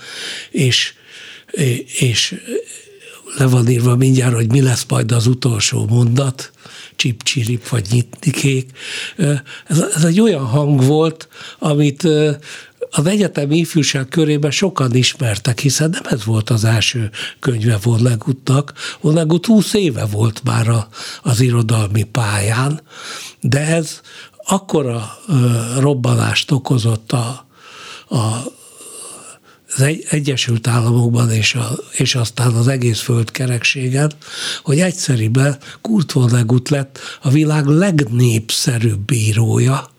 és 0.50 0.94
és 1.98 2.34
le 3.36 3.46
van 3.46 3.68
írva 3.68 3.96
mindjárt, 3.96 4.34
hogy 4.34 4.50
mi 4.50 4.60
lesz 4.60 4.84
majd 4.88 5.12
az 5.12 5.26
utolsó 5.26 5.86
mondat, 5.88 6.50
csip-csirip 6.96 7.68
vagy 7.68 7.86
nyitnikék. 7.90 8.70
Ez, 9.66 9.78
ez 9.94 10.04
egy 10.04 10.20
olyan 10.20 10.44
hang 10.44 10.84
volt, 10.84 11.28
amit 11.58 12.08
az 12.90 13.06
egyetemi 13.06 13.56
ifjúság 13.56 14.08
körében 14.08 14.50
sokan 14.50 14.94
ismertek, 14.94 15.60
hiszen 15.60 15.90
nem 15.90 16.02
ez 16.04 16.24
volt 16.24 16.50
az 16.50 16.64
első 16.64 17.10
könyve 17.40 17.78
Vonnegutnak. 17.82 18.72
Vonnegut 19.00 19.46
20 19.46 19.74
éve 19.74 20.04
volt 20.04 20.42
már 20.44 20.68
a, 20.68 20.88
az 21.22 21.40
irodalmi 21.40 22.02
pályán, 22.02 22.80
de 23.40 23.60
ez 23.60 24.00
akkora 24.44 25.18
robbanást 25.78 26.50
okozott 26.50 27.12
a, 27.12 27.46
a 28.08 28.42
az 29.76 29.94
Egyesült 30.08 30.66
Államokban 30.66 31.30
és, 31.30 31.54
a, 31.54 31.70
és 31.92 32.14
aztán 32.14 32.52
az 32.54 32.68
egész 32.68 33.00
földkerekségen, 33.00 34.12
hogy 34.62 34.80
egyszeriben 34.80 35.58
Kurt 35.80 36.12
Vonnegut 36.12 36.68
lett 36.68 36.98
a 37.22 37.30
világ 37.30 37.66
legnépszerűbb 37.66 39.00
bírója, 39.00 39.90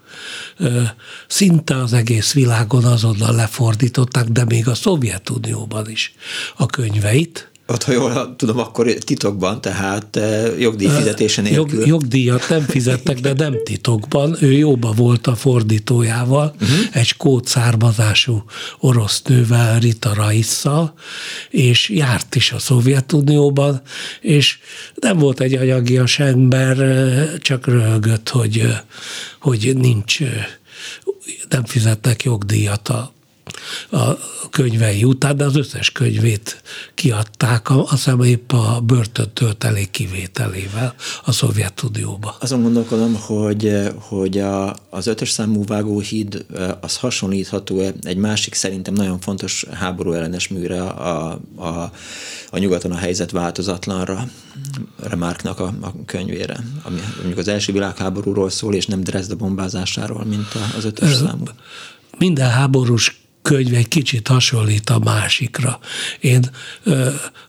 szinte 1.28 1.76
az 1.76 1.94
egész 1.94 2.34
világon 2.34 2.84
azonnal 2.84 3.36
lefordították, 3.36 4.26
de 4.26 4.46
még 4.46 4.68
a 4.68 4.76
Szovjetunióban 4.76 5.90
is 5.90 6.14
a 6.58 6.66
könyveit 6.66 7.52
ott, 7.68 7.84
ha 7.84 7.92
jól 7.92 8.36
tudom, 8.36 8.60
akkor 8.60 8.88
titokban, 8.88 9.62
tehát 9.62 10.16
eh, 10.16 10.60
jogdíj 10.60 10.88
fizetése 10.88 11.42
nélkül. 11.42 11.80
Jog, 11.80 11.88
jogdíjat 11.88 12.50
nem 12.50 12.62
fizettek, 12.62 13.20
de 13.20 13.34
nem 13.34 13.56
titokban. 13.64 14.38
Ő 14.40 14.52
jóba 14.52 14.92
volt 14.92 15.28
a 15.28 15.36
fordítójával, 15.36 16.54
uh-huh. 16.62 16.78
egy 16.92 17.06
skót 17.06 17.48
származású 17.48 18.44
orosz 18.80 19.22
nővel, 19.22 19.80
Rita 19.80 20.14
Raisszal, 20.14 20.94
és 21.50 21.90
járt 21.90 22.36
is 22.36 22.52
a 22.52 22.60
Szovjetunióban, 22.60 23.82
és 24.22 24.58
nem 24.96 25.18
volt 25.18 25.40
egy 25.40 25.54
anyagias 25.54 26.20
ember, 26.20 26.80
eh, 26.80 27.34
csak 27.38 27.68
röhögött, 27.68 28.30
hogy, 28.30 28.60
eh, 28.60 28.80
hogy 29.40 29.72
nincs, 29.76 30.20
nem 31.50 31.66
fizetnek 31.66 32.24
jogdíjat 32.24 32.90
a 32.90 33.13
a 33.92 34.18
könyvei 34.50 35.04
után, 35.04 35.38
de 35.38 35.44
az 35.44 35.56
összes 35.56 35.92
könyvét 35.92 36.62
kiadták, 36.94 37.70
azt 37.70 37.90
hiszem 37.90 38.22
épp 38.22 38.52
a 38.52 38.82
börtöntöltelék 38.82 39.92
kivételével 39.92 40.96
a 41.26 41.32
Szovjetunióba. 41.32 42.36
Azon 42.40 42.62
gondolkodom, 42.62 43.16
hogy, 43.16 43.92
hogy 43.96 44.38
a, 44.38 44.76
az 44.90 45.08
ötös 45.08 45.30
számú 45.30 45.64
vágóhíd 45.66 46.46
az 46.82 46.98
hasonlítható 46.98 47.80
egy 48.02 48.18
másik 48.18 48.54
szerintem 48.54 48.94
nagyon 48.94 49.20
fontos 49.20 49.66
háború 49.72 50.12
ellenes 50.12 50.48
műre 50.48 50.82
a, 50.82 51.40
a, 51.56 51.92
a 52.50 52.58
nyugaton 52.58 52.92
a 52.92 52.98
helyzet 52.98 53.32
változatlanra, 53.32 54.28
Remarknak 55.00 55.60
a, 55.60 55.74
a 55.82 55.92
könyvére, 56.06 56.60
ami 56.84 57.00
mondjuk 57.16 57.38
az 57.38 57.48
első 57.48 57.72
világháborúról 57.72 58.50
szól, 58.50 58.74
és 58.74 58.86
nem 58.86 59.02
Dresda 59.02 59.36
bombázásáról, 59.36 60.26
mint 60.26 60.48
az 60.78 60.86
ötös 60.86 61.14
számú. 61.14 61.44
Minden 62.18 62.50
háborús 62.50 63.23
könyv 63.44 63.74
egy 63.74 63.88
kicsit 63.88 64.28
hasonlít 64.28 64.90
a 64.90 65.00
másikra. 65.00 65.80
Én 66.20 66.50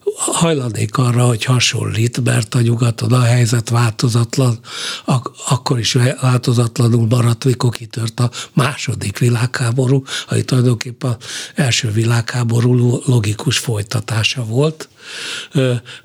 ö, 0.05 0.11
hajlanék 0.17 0.97
arra, 0.97 1.27
hogy 1.27 1.45
hasonlít, 1.45 2.25
mert 2.25 2.55
a 2.55 2.61
nyugaton 2.61 3.13
a 3.13 3.23
helyzet 3.23 3.69
változatlan, 3.69 4.59
ak- 5.05 5.31
akkor 5.49 5.79
is 5.79 5.97
változatlanul 6.21 7.07
maradt, 7.07 7.45
mikor 7.45 7.71
kitört 7.71 8.21
a 8.21 8.31
második 8.53 9.19
világháború, 9.19 10.03
ami 10.29 10.43
tulajdonképpen 10.43 11.11
az 11.19 11.25
első 11.55 11.91
világháború 11.91 13.01
logikus 13.07 13.59
folytatása 13.59 14.45
volt 14.45 14.89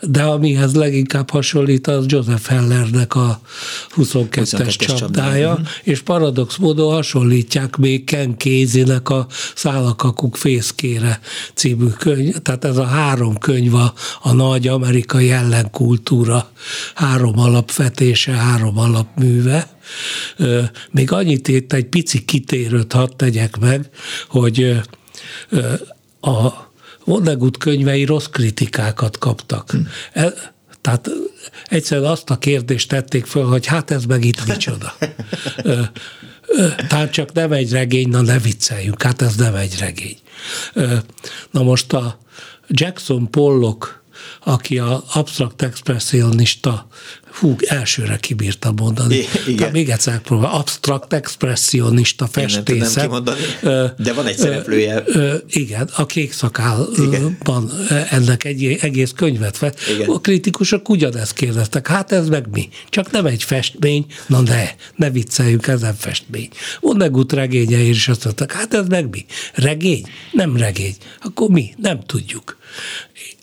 de 0.01 0.23
amihez 0.23 0.75
leginkább 0.75 1.29
hasonlít, 1.29 1.87
az 1.87 2.05
Joseph 2.07 2.45
Hellernek 2.45 3.15
a 3.15 3.41
22-es, 3.95 4.29
22-es 4.31 4.97
csapdája, 4.97 5.51
uh-huh. 5.51 5.67
és 5.83 6.01
paradox 6.01 6.57
módon 6.57 6.93
hasonlítják 6.93 7.75
még 7.75 8.03
Ken 8.03 8.35
Casey-nek 8.37 9.09
a 9.09 9.27
Szálakakuk 9.55 10.35
fészkére 10.35 11.19
című 11.53 11.87
könyv, 11.87 12.35
tehát 12.35 12.65
ez 12.65 12.77
a 12.77 12.85
három 12.85 13.37
könyv 13.37 13.73
a, 13.73 13.88
a 14.21 14.31
nagy 14.31 14.67
amerikai 14.67 15.31
ellenkultúra 15.31 16.51
három 16.95 17.39
alapvetése, 17.39 18.31
három 18.31 18.77
alapműve, 18.77 19.67
még 20.91 21.11
annyit 21.11 21.47
itt 21.47 21.73
egy 21.73 21.85
pici 21.85 22.25
kitérőt 22.25 22.93
hadd 22.93 23.09
tegyek 23.15 23.57
meg, 23.57 23.89
hogy 24.27 24.81
a 26.21 26.67
Vonnegut 27.09 27.57
könyvei 27.57 28.05
rossz 28.05 28.25
kritikákat 28.25 29.17
kaptak. 29.17 29.71
Hm. 29.71 29.77
El, 30.13 30.33
tehát 30.81 31.09
egyszerűen 31.65 32.09
azt 32.09 32.29
a 32.29 32.37
kérdést 32.37 32.89
tették 32.89 33.25
föl, 33.25 33.45
hogy 33.45 33.65
hát 33.65 33.91
ez 33.91 34.05
meg 34.05 34.25
itt 34.25 34.45
micsoda. 34.45 34.93
ö, 35.63 35.81
ö, 36.47 36.67
tehát 36.87 37.11
csak 37.11 37.33
nem 37.33 37.51
egy 37.51 37.71
regény, 37.71 38.09
na 38.09 38.21
ne 38.21 38.39
vicceljünk, 38.39 39.03
hát 39.03 39.21
ez 39.21 39.35
nem 39.35 39.55
egy 39.55 39.75
regény. 39.79 40.17
Ö, 40.73 40.95
na 41.51 41.63
most 41.63 41.93
a 41.93 42.19
Jackson 42.69 43.29
Pollock 43.29 43.99
aki 44.43 44.77
a 44.77 45.03
absztrakt 45.13 45.61
expressionista, 45.61 46.87
hú, 47.39 47.55
elsőre 47.59 48.17
kibírta 48.17 48.71
mondani. 48.71 49.15
Igen. 49.15 49.55
Tehát 49.57 49.73
még 49.73 49.89
egyszer 49.89 50.19
próbál, 50.19 50.51
absztrakt 50.51 51.13
expressionista 51.13 52.27
festészet. 52.27 53.23
de 53.97 54.13
van 54.13 54.25
egy 54.25 54.37
szereplője. 54.37 55.03
Igen, 55.49 55.89
a 55.95 56.05
kék 56.05 56.33
szakálban 56.33 57.71
ennek 58.09 58.43
egy 58.43 58.77
egész 58.81 59.11
könyvet 59.15 59.59
vett. 59.59 59.79
A 60.07 60.21
kritikusok 60.21 60.89
ugyanezt 60.89 61.33
kérdeztek, 61.33 61.87
hát 61.87 62.11
ez 62.11 62.27
meg 62.27 62.47
mi? 62.51 62.69
Csak 62.89 63.11
nem 63.11 63.25
egy 63.25 63.43
festmény, 63.43 64.05
na 64.27 64.41
ne, 64.41 64.63
ne 64.95 65.09
vicceljünk, 65.09 65.67
ez 65.67 65.81
nem 65.81 65.95
festmény. 65.97 66.49
Vonnegut 66.79 67.33
regénye 67.33 67.77
is 67.77 68.07
azt 68.07 68.23
mondták, 68.23 68.51
hát 68.51 68.73
ez 68.73 68.87
meg 68.87 69.09
mi? 69.09 69.25
Regény? 69.53 70.05
Nem 70.31 70.57
regény. 70.57 70.95
Akkor 71.21 71.49
mi? 71.49 71.73
Nem 71.77 71.99
tudjuk. 72.05 72.57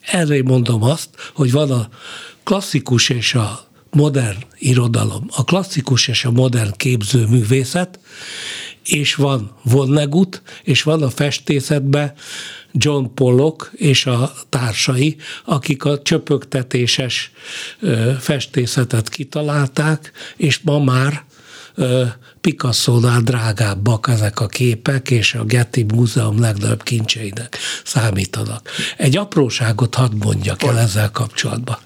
Erre 0.00 0.42
mondom 0.42 0.82
azt, 0.82 1.08
hogy 1.34 1.52
van 1.52 1.70
a 1.70 1.88
klasszikus 2.44 3.08
és 3.08 3.34
a 3.34 3.66
modern 3.90 4.38
irodalom, 4.58 5.26
a 5.30 5.44
klasszikus 5.44 6.08
és 6.08 6.24
a 6.24 6.30
modern 6.30 6.72
képzőművészet, 6.76 7.98
és 8.84 9.14
van 9.14 9.50
Vonnegut, 9.62 10.42
és 10.62 10.82
van 10.82 11.02
a 11.02 11.10
festészetben 11.10 12.12
John 12.72 13.14
Pollock 13.14 13.72
és 13.74 14.06
a 14.06 14.32
társai, 14.48 15.16
akik 15.44 15.84
a 15.84 16.02
csöpögtetéses 16.02 17.30
festészetet 18.18 19.08
kitalálták, 19.08 20.12
és 20.36 20.58
ma 20.58 20.78
már 20.78 21.24
Picasso-nál 22.46 23.20
drágábbak 23.20 24.08
ezek 24.08 24.40
a 24.40 24.46
képek, 24.46 25.10
és 25.10 25.34
a 25.34 25.44
Getty 25.44 25.84
Múzeum 25.94 26.40
legnagyobb 26.40 26.82
kincseinek 26.82 27.58
számítanak. 27.84 28.70
Egy 28.96 29.16
apróságot 29.16 29.94
hadd 29.94 30.12
mondjak 30.18 30.62
el 30.62 30.78
ezzel 30.78 31.10
kapcsolatban. 31.10 31.76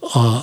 A 0.00 0.40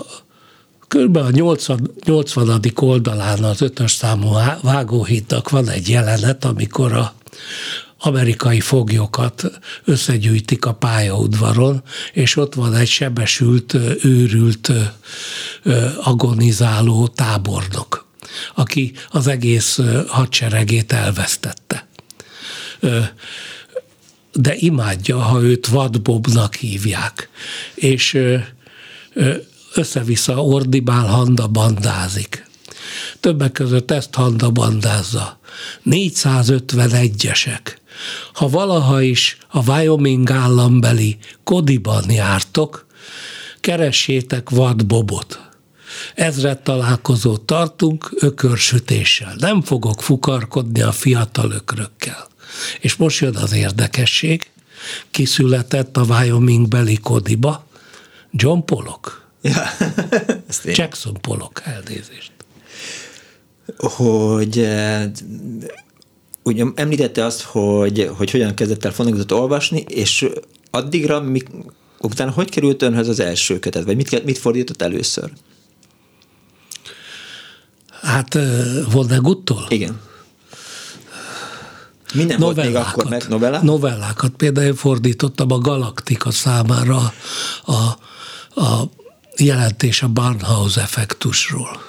Kb. 0.88 1.16
a 1.16 1.30
80, 1.30 1.92
80. 2.04 2.62
oldalán 2.76 3.44
az 3.44 3.62
ötös 3.62 3.92
számú 3.92 4.34
vágóhídnak 4.62 5.50
van 5.50 5.70
egy 5.70 5.90
jelenet, 5.90 6.46
amikor 6.46 6.94
a 6.94 7.14
amerikai 7.98 8.60
foglyokat 8.60 9.60
összegyűjtik 9.84 10.66
a 10.66 10.74
pályaudvaron, 10.74 11.84
és 12.14 12.36
ott 12.36 12.54
van 12.54 12.76
egy 12.76 12.88
sebesült, 12.88 13.78
őrült, 14.04 14.72
agonizáló 16.04 17.08
tábornok, 17.08 18.10
aki 18.56 18.94
az 19.10 19.28
egész 19.28 19.80
hadseregét 20.08 20.92
elvesztette. 20.92 21.88
De 24.34 24.56
imádja, 24.56 25.20
ha 25.20 25.42
őt 25.42 25.68
vadbobnak 25.68 26.56
hívják, 26.56 27.30
és 27.74 28.18
össze-vissza 29.74 30.44
ordibál, 30.44 31.08
handa 31.08 31.48
bandázik. 31.48 32.50
Többek 33.20 33.52
között 33.52 33.92
ezt 33.92 34.14
handa 34.14 34.50
bandázza. 34.50 35.40
451-esek. 35.86 37.80
Ha 38.34 38.50
valaha 38.50 39.02
is 39.02 39.38
a 39.48 39.72
Wyoming 39.72 40.32
állambeli 40.32 41.18
Kodiban 41.44 42.12
jártok, 42.12 42.86
keressétek 43.60 44.50
vadbobot. 44.50 45.51
Ezre 46.16 46.56
találkozót 46.56 47.42
tartunk 47.42 48.12
ökörsütéssel. 48.16 49.36
Nem 49.38 49.62
fogok 49.62 50.02
fukarkodni 50.02 50.82
a 50.82 50.92
fiatal 50.92 51.52
ökrökkel. 51.52 52.28
És 52.80 52.96
most 52.96 53.20
jön 53.20 53.36
az 53.36 53.54
érdekesség. 53.54 54.52
Kiszületett 55.12 55.98
a 55.98 56.02
Wyoming 56.02 56.68
beli 56.68 56.98
Kodiba 56.98 57.66
John 58.32 58.60
Pollock. 58.66 59.22
Ja, 59.42 59.64
Jackson 60.64 61.14
Pollock 61.22 61.62
elnézést. 61.66 62.32
Hogy 63.78 64.60
eh, 64.60 65.12
ugye 66.44 66.66
említette 66.76 67.26
azt, 67.26 67.42
hogy, 67.42 68.12
hogy 68.18 68.32
hogyan 68.32 68.54
kezdett 68.54 68.86
el 68.86 68.92
Fonegutot 68.92 69.32
olvasni, 69.32 69.84
és 69.88 70.26
addigra, 70.72 71.22
mi, 71.22 71.42
utána 72.00 72.32
hogy 72.32 72.50
került 72.50 72.82
önhöz 72.82 73.08
az 73.08 73.20
első 73.20 73.60
kötet, 73.60 73.84
vagy 73.84 73.96
mit, 73.96 74.24
mit 74.24 74.38
fordított 74.38 74.82
először? 74.82 75.32
Hát 78.02 78.38
Vonneguttól? 78.92 79.66
Igen. 79.70 80.00
Minden 82.14 82.40
volt 82.40 82.56
még 82.56 82.76
akkor 82.76 83.06
meg 83.10 83.24
novellák? 83.30 83.62
Novellákat. 83.62 84.32
Például 84.32 84.76
fordítottam 84.76 85.52
a 85.52 85.58
Galaktika 85.58 86.32
számára 86.32 87.14
a, 87.66 87.74
a 88.62 88.90
jelentés 89.38 90.02
a 90.02 90.08
Barnhouse 90.08 90.82
effektusról. 90.82 91.82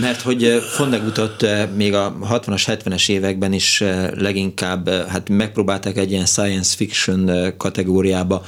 Mert 0.00 0.20
hogy 0.20 0.62
Fonnegutot 0.74 1.46
még 1.76 1.94
a 1.94 2.16
60-as, 2.30 2.62
70-es 2.66 3.08
években 3.08 3.52
is 3.52 3.84
leginkább 4.14 4.88
hát 4.88 5.28
megpróbálták 5.28 5.96
egy 5.96 6.10
ilyen 6.10 6.26
science 6.26 6.76
fiction 6.76 7.52
kategóriába 7.56 8.44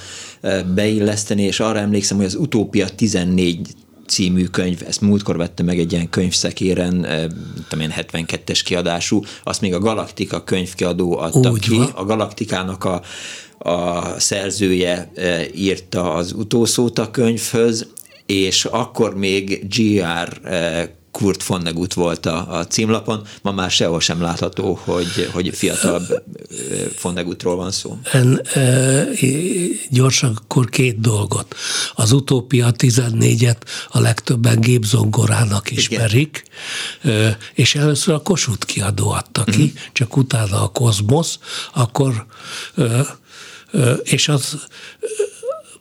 beilleszteni, 0.74 1.42
és 1.42 1.60
arra 1.60 1.78
emlékszem, 1.78 2.16
hogy 2.16 2.26
az 2.26 2.34
Utópia 2.34 2.88
14 2.88 3.68
című 4.12 4.44
könyv, 4.44 4.82
ezt 4.86 5.00
múltkor 5.00 5.36
vettem 5.36 5.66
meg 5.66 5.78
egy 5.78 5.92
ilyen 5.92 6.10
könyvszekéren, 6.10 7.00
tudom 7.68 7.84
én, 7.84 7.94
72-es 7.96 8.60
kiadású, 8.64 9.22
azt 9.42 9.60
még 9.60 9.74
a 9.74 9.78
Galaktika 9.78 10.44
könyvkiadó 10.44 11.18
adta 11.18 11.50
Úgy 11.50 11.60
ki. 11.60 11.76
Van. 11.76 11.90
A 11.94 12.04
Galaktikának 12.04 12.84
a, 12.84 13.02
a 13.58 14.02
szerzője 14.20 15.12
írta 15.54 16.14
az 16.14 16.32
utószót 16.32 16.98
a 16.98 17.10
könyvhöz, 17.10 17.86
és 18.26 18.64
akkor 18.64 19.16
még 19.16 19.66
GR 19.76 20.40
Kurt 21.12 21.42
Vonnegut 21.42 21.94
volt 21.94 22.26
a, 22.26 22.58
a 22.58 22.66
címlapon, 22.66 23.26
ma 23.42 23.52
már 23.52 23.70
sehol 23.70 24.00
sem 24.00 24.20
látható, 24.20 24.78
hogy, 24.84 25.28
hogy 25.32 25.50
fiatal 25.54 26.06
Vonnegutról 27.02 27.56
van 27.56 27.70
szó. 27.70 27.98
En, 28.12 28.40
e, 28.54 29.04
gyorsan 29.90 30.38
akkor 30.44 30.68
két 30.68 31.00
dolgot. 31.00 31.54
Az 31.94 32.12
Utópia 32.12 32.72
14-et 32.78 33.56
a 33.88 34.00
legtöbben 34.00 34.60
gépzongorának 34.60 35.70
ismerik, 35.70 36.44
e, 37.02 37.36
és 37.54 37.74
először 37.74 38.14
a 38.14 38.22
Kossuth 38.22 38.66
kiadó 38.66 39.10
adta 39.10 39.44
ki, 39.44 39.62
mm. 39.62 39.76
csak 39.92 40.16
utána 40.16 40.62
a 40.62 40.68
Kozmosz, 40.68 41.38
akkor 41.74 42.26
és 44.02 44.28
az 44.28 44.66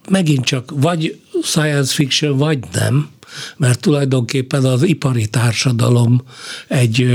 megint 0.10 0.46
csak 0.46 0.72
vagy 0.74 1.20
science 1.44 1.94
fiction, 1.94 2.38
vagy 2.38 2.60
nem, 2.72 3.10
mert 3.58 3.80
tulajdonképpen 3.80 4.66
az 4.66 4.84
ipari 4.84 5.28
társadalom 5.28 6.24
egy 6.68 7.08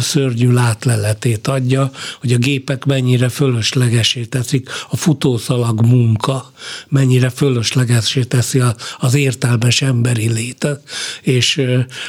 szörnyű 0.00 0.50
látleletét 0.50 1.46
adja, 1.46 1.90
hogy 2.20 2.32
a 2.32 2.38
gépek 2.38 2.84
mennyire 2.84 3.28
fölöslegesé 3.28 4.24
teszik 4.24 4.68
a 4.90 4.96
futószalag 4.96 5.86
munka, 5.86 6.52
mennyire 6.88 7.30
fölöslegesé 7.30 8.22
teszi 8.22 8.62
az 8.98 9.14
értelmes 9.14 9.82
emberi 9.82 10.28
létet, 10.28 10.82
és 11.22 11.62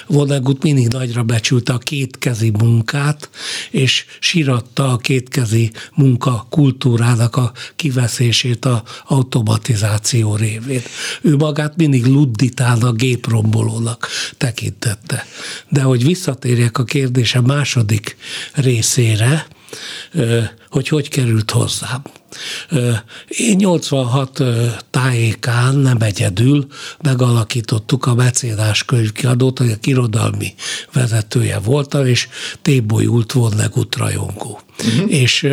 Vonnegut 0.08 0.64
mindig 0.64 0.88
nagyra 0.88 1.24
becsülte 1.24 1.74
a 1.74 1.78
kétkezi 1.78 2.50
munkát, 2.50 3.30
és 3.70 4.06
síratta 4.20 4.92
a 4.92 4.98
kétkezi 4.98 5.72
munka 5.96 6.48
kultúrának 6.50 7.36
a 7.36 7.52
kiveszését 7.76 8.66
a 8.66 8.84
automatizáció 9.08 10.36
révén. 10.36 10.82
Ő 11.22 11.36
magát 11.36 11.76
mindig 11.76 12.06
ludditának, 12.06 12.98
gép 12.98 13.29
rombolónak 13.30 14.08
tekintette. 14.38 15.26
De 15.70 15.82
hogy 15.82 16.04
visszatérjek 16.04 16.78
a 16.78 16.84
kérdése 16.84 17.42
második 17.42 18.18
részére, 18.54 19.48
hogy 20.70 20.88
hogy 20.88 21.10
került 21.10 21.52
hozzám. 21.52 22.02
Én 23.28 23.56
86 23.56 24.44
tájékán 24.90 25.76
nem 25.76 25.98
egyedül 26.02 26.68
megalakítottuk 27.02 28.06
a 28.06 28.16
mecénás 28.16 28.86
könyvkiadót, 28.86 29.60
a 29.60 29.66
kirodalmi 29.82 30.54
vezetője 30.94 31.60
voltam, 31.60 32.06
és 32.06 32.28
tébolyult 32.62 33.32
Vonnegut 33.32 33.96
rajongó. 33.96 34.60
Uh-huh. 34.84 35.14
És 35.14 35.48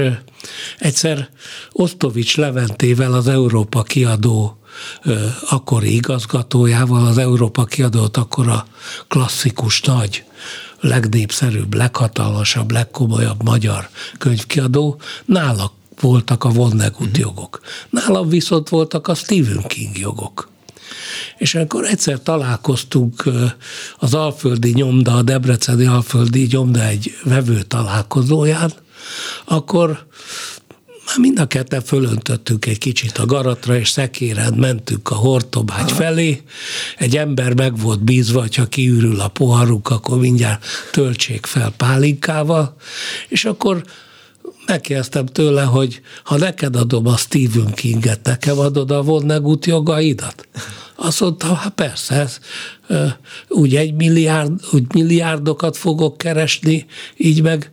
egyszer 0.78 1.28
Osztovics 1.72 2.36
Leventével 2.36 3.12
az 3.12 3.28
Európa 3.28 3.82
kiadó 3.82 4.58
akkori 5.48 5.94
igazgatójával 5.94 7.06
az 7.06 7.18
Európa 7.18 7.64
kiadott 7.64 8.16
akkor 8.16 8.48
a 8.48 8.66
klasszikus 9.08 9.80
nagy 9.80 10.24
legnépszerűbb, 10.80 11.74
leghatalmasabb, 11.74 12.70
legkomolyabb 12.70 13.42
magyar 13.42 13.88
könyvkiadó, 14.18 15.00
nála 15.24 15.72
voltak 16.00 16.44
a 16.44 16.48
Vonnegut 16.48 17.00
uh-huh. 17.00 17.18
jogok. 17.18 17.60
Nálam 17.90 18.28
viszont 18.28 18.68
voltak 18.68 19.08
a 19.08 19.14
Stephen 19.14 19.62
King 19.66 19.98
jogok. 19.98 20.48
És 21.38 21.54
amikor 21.54 21.84
egyszer 21.84 22.22
találkoztunk 22.22 23.24
az 23.98 24.14
Alföldi 24.14 24.72
nyomda, 24.72 25.16
a 25.16 25.22
Debreceni 25.22 25.86
Alföldi 25.86 26.48
nyomda 26.50 26.84
egy 26.84 27.16
vevő 27.24 27.62
találkozóján, 27.62 28.72
akkor 29.44 30.06
már 31.06 31.18
mind 31.18 31.38
a 31.38 31.46
ketten 31.46 31.82
fölöntöttük 31.82 32.66
egy 32.66 32.78
kicsit 32.78 33.18
a 33.18 33.26
garatra, 33.26 33.78
és 33.78 33.88
szekéren 33.88 34.54
mentünk 34.54 35.10
a 35.10 35.14
hortobágy 35.14 35.92
felé. 35.92 36.42
Egy 36.98 37.16
ember 37.16 37.54
meg 37.54 37.78
volt 37.78 38.04
bízva, 38.04 38.40
hogy 38.40 38.54
ha 38.54 38.66
kiürül 38.66 39.20
a 39.20 39.28
poharuk, 39.28 39.90
akkor 39.90 40.18
mindjárt 40.18 40.64
töltsék 40.92 41.46
fel 41.46 41.72
pálinkával, 41.76 42.76
és 43.28 43.44
akkor 43.44 43.84
megkérdeztem 44.66 45.26
tőle, 45.26 45.62
hogy 45.62 46.00
ha 46.24 46.36
neked 46.36 46.76
adom 46.76 47.06
a 47.06 47.16
Stephen 47.16 47.74
Kinget, 47.74 48.20
nekem 48.22 48.58
adod 48.58 48.90
a 48.90 49.02
Vonnegut 49.02 49.66
jogaidat? 49.66 50.48
Azt 50.96 51.20
mondta, 51.20 51.54
hát 51.54 51.72
persze, 51.72 52.28
úgy 53.48 53.76
egy 53.76 53.94
milliárd, 53.94 54.52
úgy 54.72 54.94
milliárdokat 54.94 55.76
fogok 55.76 56.18
keresni, 56.18 56.86
így 57.16 57.42
meg 57.42 57.70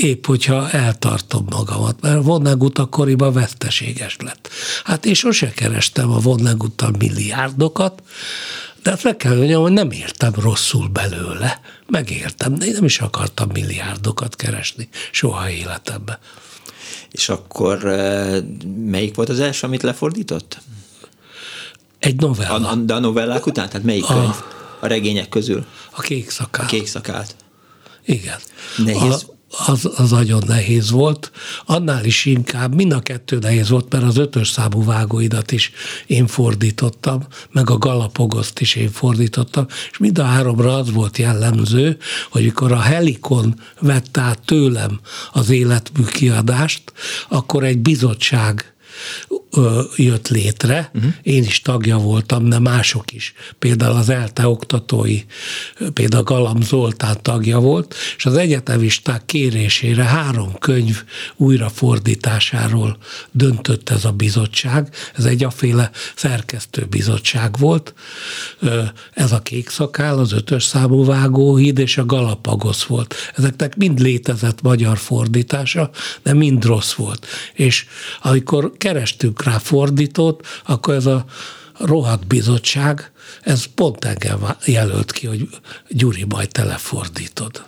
épp, 0.00 0.26
hogyha 0.26 0.70
eltartom 0.70 1.46
magamat, 1.50 2.00
mert 2.00 2.22
Vonnegut 2.22 2.78
akkoriban 2.78 3.32
veszteséges 3.32 4.16
lett. 4.20 4.48
Hát 4.84 5.06
én 5.06 5.14
sose 5.14 5.50
kerestem 5.50 6.10
a 6.10 6.18
Vonneguttal 6.18 6.90
milliárdokat, 6.98 8.02
de 8.82 8.90
hát 8.90 9.02
meg 9.02 9.16
kell 9.16 9.36
mondjam, 9.36 9.62
hogy 9.62 9.72
nem 9.72 9.90
értem 9.90 10.32
rosszul 10.34 10.88
belőle. 10.88 11.60
Megértem, 11.86 12.54
de 12.54 12.66
én 12.66 12.72
nem 12.72 12.84
is 12.84 13.00
akartam 13.00 13.48
milliárdokat 13.52 14.36
keresni 14.36 14.88
soha 15.10 15.50
életemben. 15.50 16.18
És 17.10 17.28
akkor 17.28 17.78
melyik 18.84 19.14
volt 19.14 19.28
az 19.28 19.40
első, 19.40 19.66
amit 19.66 19.82
lefordított? 19.82 20.58
Egy 22.04 22.20
novella. 22.20 22.68
A, 22.68 22.74
de 22.74 22.94
a 22.94 22.98
novellák 22.98 23.46
után? 23.46 23.68
Tehát 23.68 23.86
melyik 23.86 24.04
a, 24.08 24.14
könyv? 24.14 24.34
A 24.80 24.86
regények 24.86 25.28
közül? 25.28 25.64
A 25.90 26.00
kék 26.00 26.30
szakát. 26.30 26.64
A 26.64 26.68
kék 26.68 26.86
szakát. 26.86 27.36
Igen. 28.04 28.38
Nehéz? 28.76 29.26
A, 29.28 29.70
az, 29.70 29.90
az 29.96 30.10
nagyon 30.10 30.42
nehéz 30.46 30.90
volt. 30.90 31.30
Annál 31.66 32.04
is 32.04 32.24
inkább, 32.24 32.74
mind 32.74 32.92
a 32.92 33.00
kettő 33.00 33.38
nehéz 33.38 33.68
volt, 33.68 33.92
mert 33.92 34.04
az 34.04 34.16
ötös 34.16 34.48
számú 34.48 34.84
vágóidat 34.84 35.52
is 35.52 35.72
én 36.06 36.26
fordítottam, 36.26 37.22
meg 37.50 37.70
a 37.70 37.78
Galapogoszt 37.78 38.60
is 38.60 38.74
én 38.74 38.90
fordítottam, 38.90 39.66
és 39.90 39.98
mind 39.98 40.18
a 40.18 40.24
háromra 40.24 40.76
az 40.76 40.92
volt 40.92 41.18
jellemző, 41.18 41.98
hogy 42.30 42.42
mikor 42.42 42.72
a 42.72 42.80
Helikon 42.80 43.60
vette 43.80 44.20
át 44.20 44.40
tőlem 44.44 45.00
az 45.32 45.50
életmű 45.50 46.04
kiadást, 46.04 46.92
akkor 47.28 47.64
egy 47.64 47.78
bizottság 47.78 48.73
jött 49.96 50.28
létre, 50.28 50.90
uh-huh. 50.94 51.12
én 51.22 51.42
is 51.42 51.60
tagja 51.60 51.98
voltam, 51.98 52.48
de 52.48 52.58
mások 52.58 53.12
is. 53.12 53.32
Például 53.58 53.96
az 53.96 54.08
ELTE 54.08 54.48
oktatói, 54.48 55.20
például 55.92 56.22
Galam 56.22 56.62
Zoltán 56.62 57.16
tagja 57.22 57.58
volt, 57.58 57.94
és 58.16 58.26
az 58.26 58.36
egyetemisták 58.36 59.24
kérésére 59.26 60.04
három 60.04 60.58
könyv 60.58 61.02
újrafordításáról 61.36 62.96
döntött 63.30 63.90
ez 63.90 64.04
a 64.04 64.12
bizottság. 64.12 64.88
Ez 65.14 65.24
egy 65.24 65.44
aféle 65.44 65.90
szerkesztő 66.16 66.86
bizottság 66.90 67.58
volt. 67.58 67.94
Ez 69.12 69.32
a 69.32 69.42
kék 69.42 69.68
szakál, 69.68 70.18
az 70.18 70.32
ötös 70.32 70.64
számú 70.64 71.04
vágóhíd 71.04 71.78
és 71.78 71.98
a 71.98 72.06
Galapagos 72.06 72.86
volt. 72.86 73.14
Ezeknek 73.34 73.76
mind 73.76 74.00
létezett 74.00 74.62
magyar 74.62 74.98
fordítása, 74.98 75.90
de 76.22 76.32
mind 76.32 76.64
rossz 76.64 76.92
volt. 76.92 77.26
És 77.52 77.86
amikor 78.22 78.72
kerestünk 78.84 79.42
rá 79.42 79.58
fordítót, 79.58 80.46
akkor 80.66 80.94
ez 80.94 81.06
a 81.06 81.24
rohadt 81.78 82.26
bizottság, 82.26 83.12
ez 83.42 83.64
pont 83.64 84.04
engem 84.04 84.40
jelölt 84.64 85.12
ki, 85.12 85.26
hogy 85.26 85.48
Gyuri, 85.88 86.24
majd 86.28 86.48
telefordítod. 86.48 87.64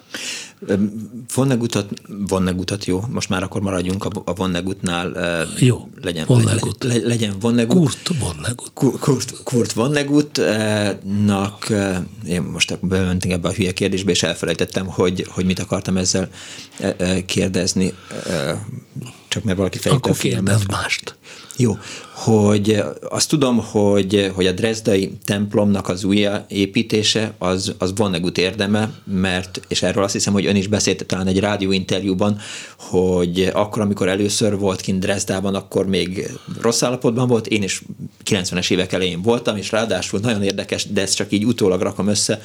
Vonnegutat, 1.34 1.88
Vonnegutat 2.28 2.84
jó, 2.84 3.02
most 3.10 3.28
már 3.28 3.42
akkor 3.42 3.60
maradjunk 3.60 4.04
a, 4.04 4.10
a 4.24 4.34
Vonnegutnál. 4.34 5.12
Jó, 5.58 5.88
legyen, 6.02 6.26
Vonnegut. 6.26 6.84
Le, 6.84 6.96
legyen 6.96 7.34
Vonnegut. 7.40 7.76
Kurt 7.76 8.10
Vonnegut. 8.18 8.70
Kurt, 9.00 9.42
Kurt 9.42 9.72
Vonnegutnak, 9.72 11.66
én 12.26 12.42
most 12.42 12.86
bementünk 12.86 13.34
ebbe 13.34 13.48
a 13.48 13.52
hülye 13.52 13.72
kérdésbe, 13.72 14.10
és 14.10 14.22
elfelejtettem, 14.22 14.86
hogy, 14.86 15.26
hogy 15.28 15.44
mit 15.44 15.58
akartam 15.58 15.96
ezzel 15.96 16.28
kérdezni, 17.26 17.92
csak 19.36 19.44
mert 19.44 19.56
valaki 19.58 19.78
fejte 19.78 19.96
Akkor 19.98 20.14
filmet. 20.16 20.66
mást. 20.66 21.16
Jó, 21.58 21.78
hogy 22.12 22.82
azt 23.08 23.28
tudom, 23.28 23.58
hogy, 23.58 24.30
hogy 24.34 24.46
a 24.46 24.52
Dresdai 24.52 25.10
templomnak 25.24 25.88
az 25.88 26.04
új 26.04 26.28
építése 26.48 27.34
az, 27.38 27.74
az 27.78 27.92
Vonnegut 27.96 28.38
érdeme, 28.38 28.90
mert, 29.04 29.60
és 29.68 29.82
erről 29.82 30.02
azt 30.02 30.12
hiszem, 30.12 30.32
hogy 30.32 30.46
ön 30.46 30.56
is 30.56 30.66
beszélt 30.66 31.06
talán 31.06 31.26
egy 31.26 31.40
rádióinterjúban, 31.40 32.38
hogy 32.76 33.50
akkor, 33.52 33.82
amikor 33.82 34.08
először 34.08 34.58
volt 34.58 34.80
kint 34.80 35.00
Dresdában, 35.00 35.54
akkor 35.54 35.86
még 35.86 36.30
rossz 36.60 36.82
állapotban 36.82 37.28
volt, 37.28 37.46
én 37.46 37.62
is 37.62 37.82
90-es 38.24 38.70
évek 38.70 38.92
elején 38.92 39.22
voltam, 39.22 39.56
és 39.56 39.70
ráadásul 39.70 40.20
nagyon 40.20 40.42
érdekes, 40.42 40.86
de 40.86 41.00
ezt 41.00 41.16
csak 41.16 41.32
így 41.32 41.44
utólag 41.44 41.80
rakom 41.80 42.08
össze, 42.08 42.40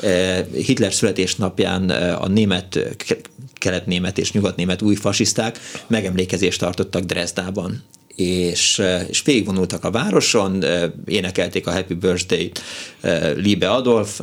eh, 0.00 0.44
Hitler 0.52 0.92
születésnapján 0.92 1.90
eh, 1.90 2.22
a 2.22 2.28
német 2.28 2.78
kelet-német 3.54 4.18
és 4.18 4.32
nyugat-német 4.32 4.82
új 4.82 4.94
fasiszták 4.94 5.58
megemlékezést 5.86 6.60
tartottak 6.60 7.02
Dresdában 7.02 7.82
és, 8.16 8.82
és 9.08 9.22
végigvonultak 9.22 9.84
a 9.84 9.90
városon, 9.90 10.64
énekelték 11.04 11.66
a 11.66 11.72
Happy 11.72 11.94
Birthday 11.94 12.50
eh, 13.00 13.32
Liebe 13.36 13.70
Adolf 13.70 14.20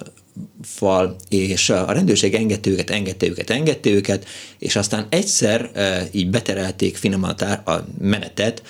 fal, 0.62 1.16
és 1.30 1.70
a 1.70 1.92
rendőrség 1.92 2.34
engedte 2.34 2.70
őket, 2.70 2.90
engedte 2.90 3.26
őket, 3.28 3.50
engedte 3.50 3.90
őket, 3.90 4.26
és 4.60 4.76
aztán 4.76 5.06
egyszer 5.10 5.72
így 6.12 6.30
beterelték 6.30 6.98
finoman 6.98 7.36
a 7.66 7.86
menetet 8.00 8.62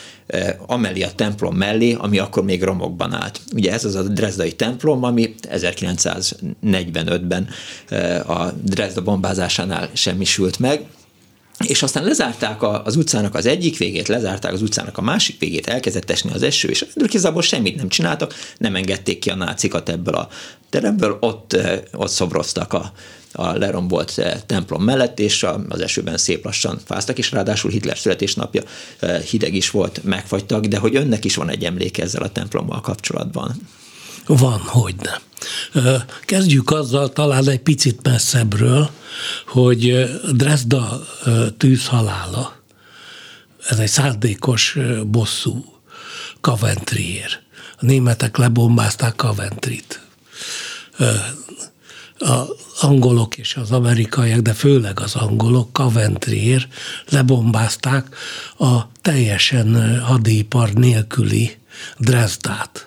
amellé 0.65 1.01
a 1.01 1.11
templom 1.11 1.55
mellé, 1.55 1.93
ami 1.93 2.17
akkor 2.17 2.43
még 2.43 2.63
romokban 2.63 3.13
állt. 3.13 3.41
Ugye 3.53 3.71
ez 3.71 3.85
az 3.85 3.95
a 3.95 4.03
Dresdai 4.03 4.51
templom, 4.51 5.03
ami 5.03 5.35
1945-ben 5.51 7.47
a 8.27 8.51
Dresda 8.51 9.01
bombázásánál 9.01 9.89
semmisült 9.93 10.59
meg, 10.59 10.85
és 11.65 11.83
aztán 11.83 12.03
lezárták 12.03 12.63
az 12.63 12.95
utcának 12.95 13.35
az 13.35 13.45
egyik 13.45 13.77
végét, 13.77 14.07
lezárták 14.07 14.53
az 14.53 14.61
utcának 14.61 14.97
a 14.97 15.01
másik 15.01 15.39
végét, 15.39 15.67
elkezdett 15.67 16.09
esni 16.09 16.31
az 16.31 16.43
eső, 16.43 16.67
és 16.67 16.85
igazából 16.95 17.41
semmit 17.41 17.75
nem 17.75 17.89
csináltak, 17.89 18.33
nem 18.57 18.75
engedték 18.75 19.19
ki 19.19 19.29
a 19.29 19.35
nácikat 19.35 19.89
ebből 19.89 20.15
a 20.15 20.27
teremből, 20.69 21.17
ott, 21.19 21.53
eh, 21.53 21.79
ott 21.93 22.09
szobroztak 22.09 22.73
a, 22.73 22.91
a 23.31 23.51
lerombolt 23.51 24.17
eh, 24.17 24.39
templom 24.45 24.83
mellett, 24.83 25.19
és 25.19 25.45
az 25.69 25.81
esőben 25.81 26.17
szép 26.17 26.45
lassan 26.45 26.79
fáztak, 26.85 27.17
és 27.17 27.31
ráadásul 27.31 27.71
Hitler 27.71 27.97
születésnapja 27.97 28.61
eh, 28.99 29.19
hideg 29.21 29.53
is 29.53 29.69
volt, 29.71 30.03
megfagytak, 30.03 30.65
de 30.65 30.77
hogy 30.77 30.95
önnek 30.95 31.25
is 31.25 31.35
van 31.35 31.49
egy 31.49 31.63
emléke 31.63 32.03
ezzel 32.03 32.23
a 32.23 32.31
templommal 32.31 32.81
kapcsolatban. 32.81 33.55
Van, 34.27 34.59
hogy 34.59 34.95
nem. 34.95 35.21
Kezdjük 36.21 36.71
azzal 36.71 37.09
talán 37.13 37.49
egy 37.49 37.59
picit 37.59 37.99
messzebbről, 38.03 38.89
hogy 39.47 40.09
Dresda 40.31 41.07
tűzhalála, 41.57 42.55
ez 43.69 43.79
egy 43.79 43.89
szándékos 43.89 44.77
bosszú 45.05 45.65
Coventryért. 46.41 47.41
A 47.79 47.85
németek 47.85 48.37
lebombázták 48.37 49.15
Coventryt. 49.15 50.01
A 52.19 52.41
angolok 52.81 53.37
és 53.37 53.55
az 53.55 53.71
amerikaiak, 53.71 54.39
de 54.39 54.53
főleg 54.53 54.99
az 54.99 55.15
angolok 55.15 55.73
Coventryért 55.73 56.67
lebombázták 57.09 58.15
a 58.57 58.81
teljesen 59.01 59.99
hadipar 60.01 60.73
nélküli 60.73 61.57
Dresdát 61.97 62.86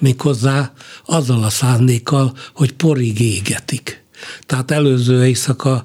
méghozzá 0.00 0.72
azzal 1.06 1.42
a 1.42 1.50
szándékkal, 1.50 2.36
hogy 2.54 2.72
porig 2.72 3.20
égetik. 3.20 4.04
Tehát 4.46 4.70
előző 4.70 5.26
éjszaka 5.26 5.84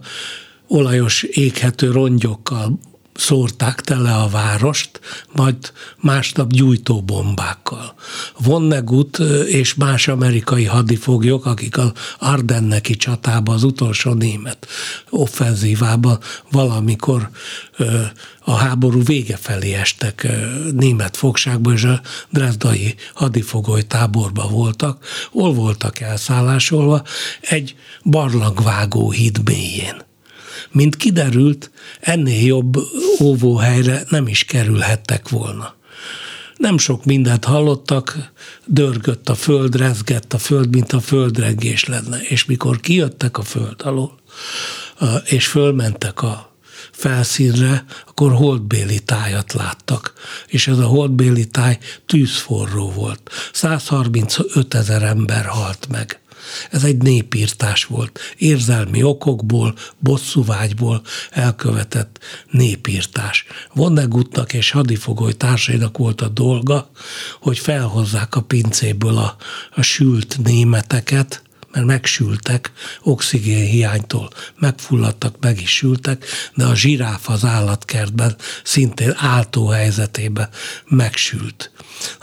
olajos 0.68 1.24
éghető 1.24 1.92
rongyokkal 1.92 2.80
szórták 3.18 3.82
tele 3.82 4.16
a 4.16 4.28
várost, 4.28 5.00
majd 5.32 5.74
másnap 5.98 6.52
gyújtóbombákkal. 6.52 7.94
Vonnegut 8.38 9.20
és 9.48 9.74
más 9.74 10.08
amerikai 10.08 10.66
hadifoglyok, 10.66 11.46
akik 11.46 11.78
az 11.78 11.92
Ardenneki 12.20 12.96
csatában, 12.96 13.56
az 13.56 13.64
utolsó 13.64 14.14
német 14.14 14.68
offenzívában 15.10 16.20
valamikor 16.52 17.30
a 18.44 18.56
háború 18.56 19.04
vége 19.04 19.38
felé 19.38 19.74
estek 19.74 20.28
német 20.72 21.18
fogságba, 21.18 21.74
és 21.74 21.84
a 21.84 22.02
Dresdai 22.30 22.96
hadifogoly 23.14 23.82
táborba 23.82 24.48
voltak, 24.48 25.06
hol 25.32 25.54
voltak 25.54 26.00
elszállásolva, 26.00 27.04
egy 27.42 27.76
barlangvágó 28.04 29.12
híd 29.12 29.42
mélyén. 29.44 30.07
Mint 30.78 30.96
kiderült, 30.96 31.72
ennél 32.00 32.46
jobb 32.46 32.78
óvóhelyre 33.22 34.04
nem 34.10 34.28
is 34.28 34.44
kerülhettek 34.44 35.30
volna. 35.30 35.76
Nem 36.58 36.78
sok 36.78 37.06
mindent 37.06 37.46
hallottak, 37.46 38.32
dörgött 38.66 39.30
a 39.30 39.36
föld, 39.36 39.76
rezgett 39.76 40.34
a 40.34 40.38
föld, 40.38 40.70
mint 40.70 40.94
a 40.94 41.00
földrengés 41.00 41.86
lenne. 41.86 42.22
És 42.22 42.46
mikor 42.46 42.80
kijöttek 42.80 43.38
a 43.38 43.42
föld 43.42 43.82
alól, 43.84 44.20
és 45.26 45.48
fölmentek 45.48 46.22
a 46.22 46.56
felszínre, 46.92 47.86
akkor 48.08 48.32
holdbéli 48.32 49.00
tájat 49.00 49.54
láttak, 49.54 50.14
és 50.48 50.68
ez 50.68 50.78
a 50.78 50.86
holdbéli 50.86 51.48
táj 51.48 51.80
tűzforró 52.06 52.92
volt. 52.92 53.30
135 53.54 54.74
ezer 54.74 55.04
ember 55.04 55.46
halt 55.46 55.88
meg. 55.90 56.20
Ez 56.72 56.84
egy 56.84 56.98
népírtás 56.98 57.86
volt. 57.86 58.20
Érzelmi 58.38 59.04
okokból, 59.04 59.76
bosszúvágyból 60.00 61.02
elkövetett 61.32 62.20
népírtás. 62.52 63.46
Vonnegutnak 63.74 64.54
és 64.54 64.72
hadifogoly 64.72 65.34
társainak 65.34 65.98
volt 65.98 66.22
a 66.22 66.28
dolga, 66.28 66.90
hogy 67.42 67.60
felhozzák 67.60 68.36
a 68.36 68.42
pincéből 68.42 69.18
a, 69.18 69.36
a 69.76 69.82
sült 69.82 70.38
németeket, 70.44 71.42
mert 71.72 71.86
megsültek, 71.86 72.72
oxigén 73.04 73.66
hiánytól 73.66 74.30
megfulladtak, 74.56 75.36
meg 75.40 75.62
is 75.62 75.76
sültek, 75.76 76.26
de 76.56 76.66
a 76.66 76.76
zsiráf 76.76 77.30
az 77.30 77.46
állatkertben 77.46 78.36
szintén 78.64 79.14
áltó 79.16 79.68
helyzetében 79.68 80.50
megsült. 80.86 81.72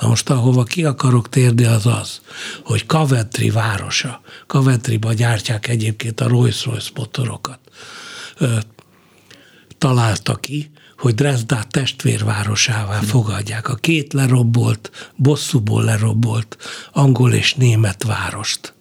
Na 0.01 0.09
most 0.09 0.31
ahova 0.31 0.63
ki 0.63 0.85
akarok 0.85 1.29
térni 1.29 1.65
az 1.65 1.87
az, 1.87 2.21
hogy 2.65 2.87
Coventry 2.87 3.51
városa, 3.51 4.21
Coventryba 4.47 5.13
gyártják 5.13 5.69
egyébként 5.69 6.21
a 6.21 6.29
Rolls-Royce 6.29 6.91
motorokat, 6.95 7.59
ö, 8.39 8.57
találta 9.79 10.35
ki, 10.35 10.71
hogy 10.99 11.15
Dresdát 11.15 11.69
testvérvárosává 11.69 13.01
fogadják. 13.01 13.69
A 13.69 13.75
két 13.75 14.13
lerobbolt, 14.13 15.13
bosszúból 15.17 15.85
lerobbolt 15.85 16.57
angol 16.93 17.33
és 17.33 17.55
német 17.55 18.03
várost 18.03 18.75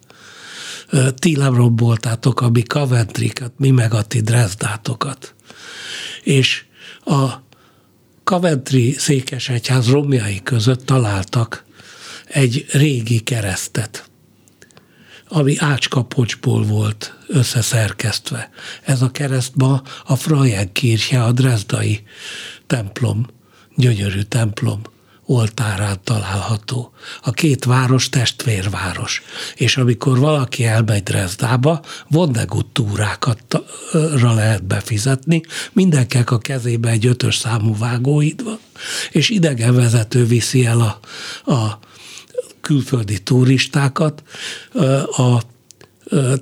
ti 1.14 1.36
lerobboltátok 1.36 2.40
a 2.40 2.48
mi 2.48 2.62
Coventrykat, 2.62 3.52
mi 3.56 3.70
meg 3.70 3.94
a 3.94 4.02
ti 4.02 4.20
Dresdátokat. 4.20 5.34
És 6.22 6.64
a 7.04 7.42
Coventry 8.24 8.92
székesegyház 8.92 9.90
romjai 9.90 10.42
között 10.42 10.86
találtak 10.86 11.64
egy 12.28 12.66
régi 12.70 13.20
keresztet, 13.20 14.10
ami 15.28 15.54
ácskapocsból 15.58 16.62
volt 16.62 17.18
összeszerkesztve. 17.26 18.50
Ez 18.82 19.02
a 19.02 19.10
kereszt 19.10 19.52
ma 19.54 19.82
a 20.04 20.16
Frajenkirche, 20.16 21.24
a 21.24 21.32
Dresdai 21.32 22.02
templom, 22.66 23.26
gyönyörű 23.76 24.20
templom 24.20 24.80
oltárán 25.26 25.98
található. 26.04 26.92
A 27.22 27.30
két 27.30 27.64
város 27.64 28.08
testvérváros. 28.08 29.22
És 29.54 29.76
amikor 29.76 30.18
valaki 30.18 30.64
elmegy 30.64 31.02
Dresdába, 31.02 31.80
Vonnegut 32.08 32.66
túrákra 32.66 34.34
lehet 34.34 34.64
befizetni, 34.64 35.42
mindenkinek 35.72 36.30
a 36.30 36.38
kezébe 36.38 36.88
egy 36.88 37.06
ötös 37.06 37.36
számú 37.36 37.76
vágóid 37.76 38.44
van, 38.44 38.58
és 39.10 39.28
idegenvezető 39.28 40.26
viszi 40.26 40.66
el 40.66 40.80
a, 40.80 41.00
a 41.52 41.78
külföldi 42.60 43.22
turistákat 43.22 44.22
a 45.16 45.40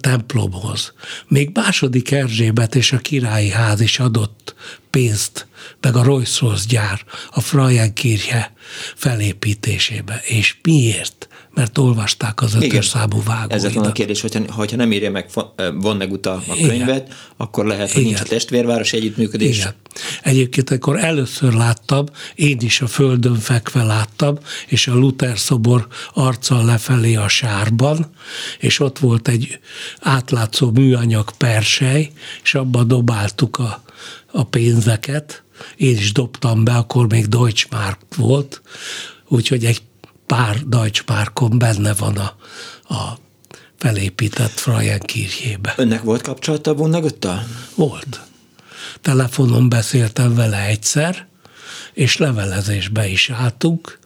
templomhoz. 0.01 0.93
Még 1.29 1.51
második 1.55 2.11
Erzsébet 2.11 2.75
és 2.75 2.93
a 2.93 2.99
királyi 2.99 3.51
ház 3.51 3.81
is 3.81 3.99
adott 3.99 4.55
pénzt, 4.91 5.47
meg 5.81 5.97
a 5.97 6.03
Rolls-Royce 6.03 6.65
gyár 6.69 7.05
a 7.31 7.41
Frajenkirche 7.41 8.53
felépítésébe. 8.95 10.21
És 10.25 10.57
miért? 10.63 11.27
mert 11.55 11.79
olvasták 11.79 12.43
az 12.43 12.55
ötös 12.55 12.87
számú 12.87 13.23
vágóidat. 13.25 13.65
Ez 13.65 13.75
van 13.75 13.85
a 13.85 13.93
kérdés, 13.93 14.21
hogyha, 14.21 14.41
hogyha 14.49 14.77
nem 14.77 14.93
írja 14.93 15.11
meg 15.11 15.27
Vonnegut 15.75 16.27
a, 16.27 16.43
a 16.49 16.55
könyvet, 16.55 17.07
Igen. 17.07 17.17
akkor 17.37 17.67
lehet, 17.67 17.93
hogy 17.93 18.01
Igen. 18.01 18.13
nincs 18.13 18.25
a 18.25 18.29
testvérváros 18.29 18.93
együttműködés. 18.93 19.59
Igen. 19.59 19.75
Egyébként 20.23 20.71
akkor 20.71 20.99
először 20.99 21.53
láttam, 21.53 22.07
én 22.35 22.57
is 22.61 22.81
a 22.81 22.87
földön 22.87 23.35
fekve 23.35 23.83
láttam, 23.83 24.39
és 24.67 24.87
a 24.87 24.95
Luther 24.95 25.39
szobor 25.39 25.87
arccal 26.15 26.65
lefelé 26.65 27.15
a 27.15 27.29
sárban, 27.29 28.11
és 28.59 28.81
ott 28.81 28.99
volt 28.99 29.29
egy 29.29 29.59
átlátszó 30.01 30.71
műanyag 30.71 31.31
persely, 31.37 32.11
és 32.43 32.55
abba 32.55 32.85
dobáltuk 32.85 33.59
a 33.59 33.83
a 34.33 34.45
pénzeket, 34.45 35.42
én 35.77 35.97
is 35.97 36.13
dobtam 36.13 36.65
be, 36.65 36.73
akkor 36.73 37.09
még 37.09 37.27
Deutschmark 37.27 37.99
volt, 38.17 38.63
úgyhogy 39.29 39.65
egy 39.65 39.83
pár 40.27 40.57
Deutschmarkon 40.67 41.59
benne 41.59 41.95
van 41.95 42.17
a, 42.17 42.37
a 42.95 43.19
felépített 43.79 44.51
Frajenkirjébe. 44.51 45.75
Önnek 45.77 46.03
volt 46.03 46.23
kapcsolata 46.23 46.75
Vonneguttal? 46.75 47.47
Volt. 47.75 48.21
Telefonon 49.01 49.69
beszéltem 49.69 50.35
vele 50.35 50.67
egyszer, 50.67 51.27
és 51.93 52.17
levelezésbe 52.17 53.09
is 53.09 53.31
álltunk. 53.31 53.99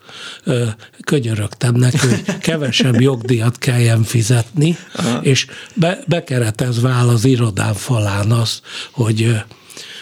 Könyörögtem 1.04 1.74
neki, 1.74 1.98
hogy 1.98 2.38
kevesebb 2.38 3.00
jogdíjat 3.00 3.58
kelljen 3.58 4.02
fizetni, 4.02 4.76
Aha. 4.94 5.18
és 5.22 5.46
be, 5.74 5.98
bekeretezve 6.06 6.90
áll 6.90 7.08
az 7.08 7.24
irodán 7.24 7.74
falán 7.74 8.32
az, 8.32 8.60
hogy 8.90 9.42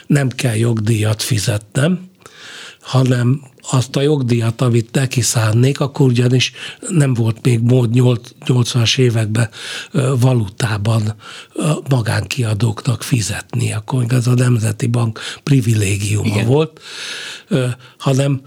nem 0.07 0.29
kell 0.29 0.57
jogdíjat 0.57 1.23
fizetnem, 1.23 2.11
hanem 2.81 3.53
azt 3.71 3.97
a 3.97 4.01
jogdíjat, 4.01 4.61
amit 4.61 4.93
neki 4.93 5.21
szánnék, 5.21 5.81
akkor 5.81 6.07
ugyanis 6.07 6.53
nem 6.89 7.15
volt 7.15 7.39
még 7.43 7.61
mód 7.61 7.91
80-as 7.95 8.99
években 8.99 9.49
valutában 10.19 11.15
magánkiadóknak 11.89 13.03
fizetni, 13.03 13.73
akkor 13.73 14.05
ez 14.09 14.27
a 14.27 14.35
Nemzeti 14.35 14.87
Bank 14.87 15.21
privilégiuma 15.43 16.27
Igen. 16.27 16.47
volt, 16.47 16.81
hanem 17.99 18.41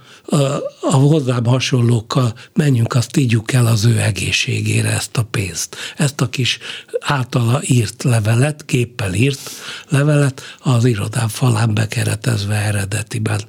a 0.81 0.95
hozzám 0.95 1.45
hasonlókkal 1.45 2.33
menjünk, 2.53 2.93
azt 2.93 3.17
ígyjuk 3.17 3.53
el 3.53 3.65
az 3.65 3.85
ő 3.85 3.99
egészségére 3.99 4.89
ezt 4.89 5.17
a 5.17 5.23
pénzt. 5.23 5.75
Ezt 5.97 6.21
a 6.21 6.29
kis 6.29 6.59
általa 6.99 7.61
írt 7.65 8.03
levelet, 8.03 8.65
képpel 8.65 9.13
írt 9.13 9.49
levelet 9.89 10.41
az 10.59 10.85
irodám 10.85 11.27
falán 11.27 11.73
bekeretezve 11.73 12.55
eredetiben 12.55 13.41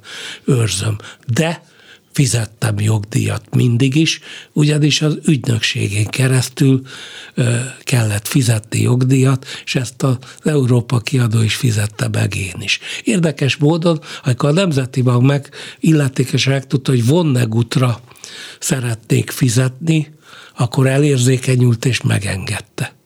őrzöm. 0.43 0.97
De 1.27 1.58
fizettem 2.11 2.79
jogdíjat 2.79 3.55
mindig 3.55 3.95
is, 3.95 4.19
ugyanis 4.53 5.01
az 5.01 5.17
ügynökségén 5.25 6.05
keresztül 6.05 6.81
kellett 7.83 8.27
fizetni 8.27 8.81
jogdíjat, 8.81 9.45
és 9.65 9.75
ezt 9.75 10.03
az 10.03 10.17
Európa 10.43 10.99
kiadó 10.99 11.41
is 11.41 11.55
fizette 11.55 12.07
meg 12.07 12.35
én 12.35 12.55
is. 12.59 12.79
Érdekes 13.03 13.55
módon, 13.55 14.01
amikor 14.23 14.49
a 14.49 14.53
Nemzeti 14.53 15.01
Bank 15.01 15.25
meg 15.25 15.49
illetékesen 15.79 16.53
megtudta, 16.53 16.91
hogy 16.91 17.05
Vonnegutra 17.05 18.01
szeretnék 18.59 19.29
fizetni, 19.29 20.13
akkor 20.57 20.87
elérzékenyült 20.87 21.85
és 21.85 22.01
megengedte 22.01 22.97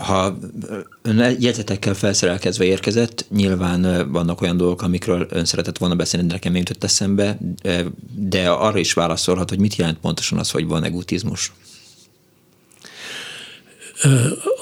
ha 0.00 0.38
ön 1.02 1.36
jegyzetekkel 1.40 1.94
felszerelkezve 1.94 2.64
érkezett, 2.64 3.26
nyilván 3.30 4.10
vannak 4.12 4.40
olyan 4.40 4.56
dolgok, 4.56 4.82
amikről 4.82 5.26
ön 5.30 5.44
szeretett 5.44 5.78
volna 5.78 5.94
beszélni, 5.94 6.26
de 6.26 6.32
nekem 6.32 6.56
jutott 6.56 6.84
eszembe, 6.84 7.38
de 8.14 8.48
arra 8.48 8.78
is 8.78 8.92
válaszolhat, 8.92 9.48
hogy 9.48 9.58
mit 9.58 9.76
jelent 9.76 9.98
pontosan 9.98 10.38
az, 10.38 10.50
hogy 10.50 10.66
van 10.66 10.84
egutizmus. 10.84 11.52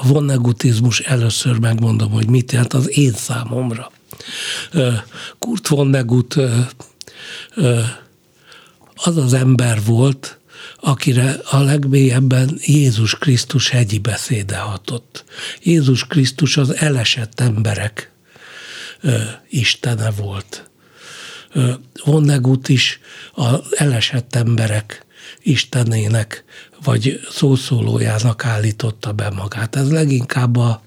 A 0.01 0.07
vonegutizmus 0.07 1.01
először 1.01 1.59
megmondom, 1.59 2.11
hogy 2.11 2.29
mit 2.29 2.53
jelent 2.53 2.73
az 2.73 2.99
én 2.99 3.13
számomra. 3.13 3.93
Kurt 5.39 5.69
Vonnegut 5.69 6.37
az 8.95 9.17
az 9.17 9.33
ember 9.33 9.81
volt, 9.85 10.39
akire 10.81 11.41
a 11.51 11.59
legmélyebben 11.59 12.59
Jézus 12.61 13.15
Krisztus 13.15 13.69
hegyi 13.69 13.99
beszéde 13.99 14.57
hatott. 14.57 15.25
Jézus 15.63 16.07
Krisztus 16.07 16.57
az 16.57 16.77
elesett 16.77 17.41
emberek 17.41 18.13
ö, 19.01 19.19
istene 19.49 20.11
volt. 20.11 20.71
Ö, 21.53 21.73
Vonnegut 22.05 22.69
is 22.69 23.01
az 23.33 23.61
elesett 23.77 24.35
emberek 24.35 25.07
istenének, 25.43 26.45
vagy 26.85 27.21
szószólójának 27.31 28.45
állította 28.45 29.13
be 29.13 29.31
magát. 29.31 29.77
Ez 29.77 29.91
leginkább 29.91 30.57
a 30.57 30.83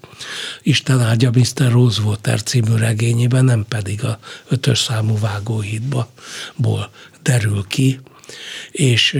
Isten 0.62 1.00
áldja 1.00 1.30
Mr. 1.30 1.70
Rosewater 1.70 2.42
című 2.42 2.74
regényében, 2.74 3.44
nem 3.44 3.64
pedig 3.68 4.04
a 4.04 4.18
ötös 4.48 4.78
számú 4.78 5.18
vágóhídból 5.18 6.90
derül 7.22 7.64
ki 7.68 8.00
és 8.70 9.18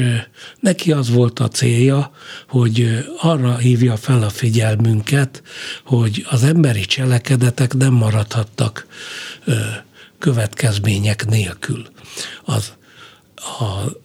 neki 0.61 0.93
az 0.93 1.11
volt 1.11 1.39
a 1.39 1.49
célja, 1.49 2.13
hogy 2.49 3.07
arra 3.19 3.57
hívja 3.57 3.97
fel 3.97 4.23
a 4.23 4.31
figyelmünket, 4.31 5.43
hogy 5.85 6.27
az 6.29 6.43
emberi 6.43 6.85
cselekedetek 6.85 7.75
nem 7.75 7.93
maradhattak 7.93 8.87
következmények 10.19 11.27
nélkül. 11.27 11.87
Az, 12.45 12.73
a, 13.37 13.99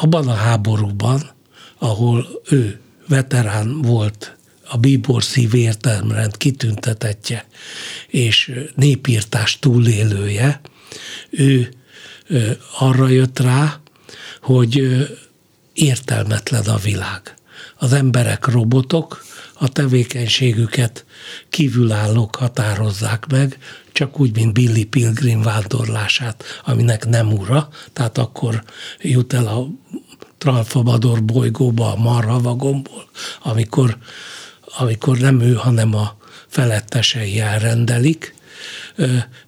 abban 0.00 0.28
a 0.28 0.34
háborúban, 0.34 1.30
ahol 1.78 2.26
ő 2.48 2.80
veterán 3.08 3.82
volt, 3.82 4.36
a 4.68 4.76
bíbor 4.76 5.22
szív 5.22 5.54
értelmrend 5.54 6.36
kitüntetetje 6.36 7.46
és 8.06 8.52
népírtás 8.74 9.58
túlélője, 9.58 10.60
ő 11.30 11.68
arra 12.78 13.08
jött 13.08 13.38
rá, 13.38 13.80
hogy 14.44 15.06
értelmetlen 15.72 16.64
a 16.64 16.76
világ. 16.76 17.34
Az 17.76 17.92
emberek 17.92 18.46
robotok, 18.46 19.24
a 19.54 19.68
tevékenységüket 19.68 21.04
kívülállók 21.48 22.36
határozzák 22.36 23.26
meg, 23.26 23.58
csak 23.92 24.20
úgy, 24.20 24.34
mint 24.34 24.52
Billy 24.52 24.84
Pilgrim 24.84 25.42
vándorlását, 25.42 26.44
aminek 26.64 27.06
nem 27.06 27.32
ura, 27.32 27.68
tehát 27.92 28.18
akkor 28.18 28.62
jut 29.00 29.32
el 29.32 29.46
a 29.46 29.66
Tralfabador 30.38 31.24
bolygóba 31.24 31.92
a 31.92 31.96
marha 31.96 32.40
vagomból, 32.40 33.08
amikor, 33.42 33.98
amikor 34.78 35.18
nem 35.18 35.40
ő, 35.40 35.54
hanem 35.54 35.94
a 35.94 36.16
felettesei 36.46 37.40
elrendelik, 37.40 38.33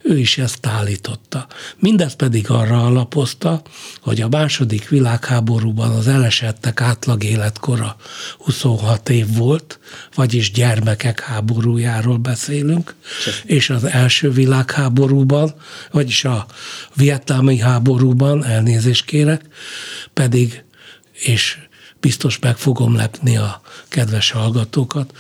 ő 0.03 0.19
is 0.19 0.39
ezt 0.39 0.67
állította. 0.67 1.47
Mindez 1.79 2.15
pedig 2.15 2.51
arra 2.51 2.87
alapozta, 2.87 3.63
hogy 4.01 4.21
a 4.21 4.29
második 4.29 4.89
világháborúban 4.89 5.91
az 5.91 6.09
elesettek 6.09 6.81
átlag 6.81 7.25
életkora 7.25 7.97
26 8.39 9.09
év 9.09 9.37
volt, 9.37 9.79
vagyis 10.15 10.51
gyermekek 10.51 11.21
háborújáról 11.21 12.17
beszélünk, 12.17 12.95
és 13.45 13.71
az 13.71 13.85
első 13.85 14.31
világháborúban, 14.31 15.55
vagyis 15.91 16.25
a 16.25 16.47
vietnámi 16.95 17.59
háborúban, 17.59 18.45
elnézést 18.45 19.05
kérek, 19.05 19.43
pedig, 20.13 20.65
és 21.13 21.59
biztos 22.01 22.39
meg 22.39 22.57
fogom 22.57 22.97
lepni 22.97 23.37
a 23.37 23.61
kedves 23.89 24.31
hallgatókat, 24.31 25.13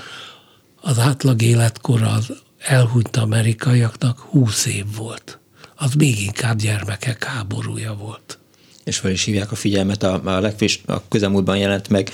az 0.80 0.98
átlag 0.98 1.42
életkora 1.42 2.10
az 2.10 2.32
elhunyt 2.66 3.16
amerikaiaknak 3.16 4.18
20 4.18 4.66
év 4.66 4.84
volt. 4.96 5.38
Az 5.76 5.94
még 5.94 6.22
inkább 6.22 6.58
gyermekek 6.58 7.24
háborúja 7.24 7.94
volt. 7.94 8.38
És 8.84 8.98
fel 8.98 9.10
is 9.10 9.24
hívják 9.24 9.52
a 9.52 9.54
figyelmet, 9.54 10.02
a, 10.02 10.20
a 10.24 10.40
legfés, 10.40 10.80
a 10.86 11.08
közelmúltban 11.08 11.56
jelent 11.56 11.88
meg, 11.88 12.10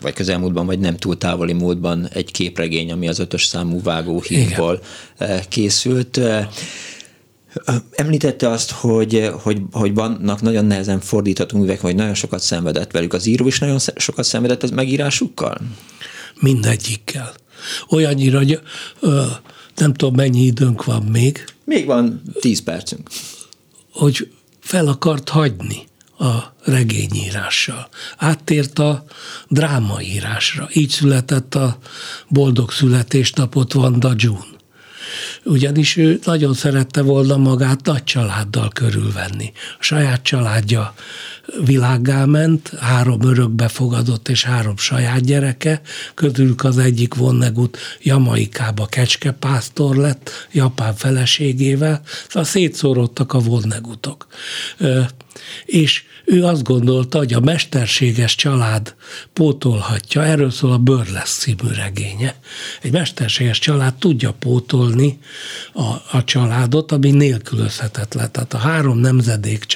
vagy 0.00 0.12
közelmúltban, 0.12 0.66
vagy 0.66 0.78
nem 0.78 0.96
túl 0.96 1.18
távoli 1.18 1.52
módban 1.52 2.08
egy 2.08 2.30
képregény, 2.30 2.92
ami 2.92 3.08
az 3.08 3.18
ötös 3.18 3.44
számú 3.44 3.82
vágóhívból 3.82 4.82
eh, 5.16 5.40
készült. 5.48 6.16
Eh, 6.16 6.48
említette 7.90 8.48
azt, 8.48 8.70
hogy, 8.70 9.30
hogy, 9.42 9.62
hogy 9.72 9.94
vannak 9.94 10.40
nagyon 10.40 10.64
nehezen 10.64 11.00
fordítható 11.00 11.58
művek, 11.58 11.80
vagy 11.80 11.94
nagyon 11.94 12.14
sokat 12.14 12.40
szenvedett 12.40 12.90
velük. 12.90 13.12
Az 13.12 13.26
író 13.26 13.46
is 13.46 13.58
nagyon 13.58 13.78
sokat 13.96 14.24
szenvedett 14.24 14.62
az 14.62 14.70
megírásukkal? 14.70 15.58
Mindegyikkel. 16.40 17.34
Olyannyira, 17.88 18.38
hogy 18.38 18.60
ö, 19.00 19.24
nem 19.76 19.94
tudom 19.94 20.14
mennyi 20.14 20.42
időnk 20.42 20.84
van 20.84 21.02
még. 21.02 21.44
Még 21.64 21.86
van 21.86 22.22
tíz 22.40 22.62
percünk. 22.62 23.10
Hogy 23.92 24.30
fel 24.60 24.86
akart 24.86 25.28
hagyni 25.28 25.86
a 26.18 26.34
regényírással. 26.64 27.88
Áttért 28.16 28.78
a 28.78 29.04
drámaírásra. 29.48 30.68
Így 30.72 30.90
született 30.90 31.54
a 31.54 31.78
Boldog 32.28 32.70
születésnapot 32.70 33.72
Vanda 33.72 34.12
June 34.16 34.54
ugyanis 35.46 35.96
ő 35.96 36.18
nagyon 36.24 36.54
szerette 36.54 37.02
volna 37.02 37.36
magát 37.36 37.84
nagy 37.84 38.04
családdal 38.04 38.68
körülvenni. 38.68 39.52
A 39.78 39.82
saját 39.82 40.22
családja 40.22 40.94
világgá 41.64 42.24
ment, 42.24 42.72
három 42.80 43.22
örökbe 43.22 43.68
fogadott 43.68 44.28
és 44.28 44.44
három 44.44 44.76
saját 44.76 45.24
gyereke, 45.24 45.80
közülük 46.14 46.64
az 46.64 46.78
egyik 46.78 47.14
Vonnegut 47.14 47.78
Jamaikába 48.02 48.86
kecskepásztor 48.86 49.96
lett, 49.96 50.30
japán 50.52 50.94
feleségével, 50.94 52.02
szóval 52.28 52.44
szétszórodtak 52.44 53.32
a 53.32 53.38
Vonnegutok. 53.38 54.26
és 55.64 56.04
ő 56.24 56.44
azt 56.44 56.62
gondolta, 56.62 57.18
hogy 57.18 57.32
a 57.32 57.40
mesterséges 57.40 58.34
család 58.34 58.94
pótolhatja, 59.32 60.24
erről 60.24 60.50
szól 60.50 60.72
a 60.72 60.78
Burlesz 60.78 61.38
című 61.38 61.72
regénye. 61.74 62.34
Egy 62.82 62.92
mesterséges 62.92 63.58
család 63.58 63.94
tudja 63.94 64.32
pótolni 64.32 65.18
a, 65.72 66.16
a 66.16 66.24
családot, 66.24 66.92
ami 66.92 67.10
nélkülözhetetlen. 67.10 68.32
Tehát 68.32 68.54
a 68.54 68.58
három 68.58 68.98
nemzedék 68.98 69.66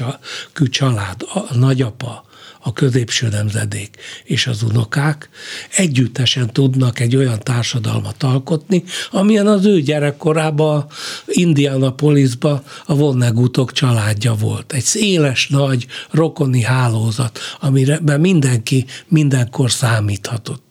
család, 0.71 1.23
a 1.35 1.57
nagyapa, 1.57 2.29
a 2.63 2.73
középső 2.73 3.29
nemzedék 3.29 3.97
és 4.25 4.47
az 4.47 4.63
unokák 4.63 5.29
együttesen 5.77 6.53
tudnak 6.53 7.01
egy 7.01 7.17
olyan 7.17 7.39
társadalmat 7.39 8.23
alkotni, 8.23 8.85
amilyen 9.11 9.47
az 9.47 9.65
ő 9.65 9.81
gyerekkorában 9.81 10.87
Indianapolisban 11.27 12.63
a 12.87 12.95
Vonnegutok 12.95 13.73
családja 13.73 14.35
volt. 14.35 14.73
Egy 14.73 14.85
széles, 14.85 15.49
nagy, 15.49 15.87
rokoni 16.11 16.63
hálózat, 16.63 17.39
amire 17.61 18.01
mindenki 18.17 18.87
mindenkor 19.09 19.71
számíthatott. 19.71 20.70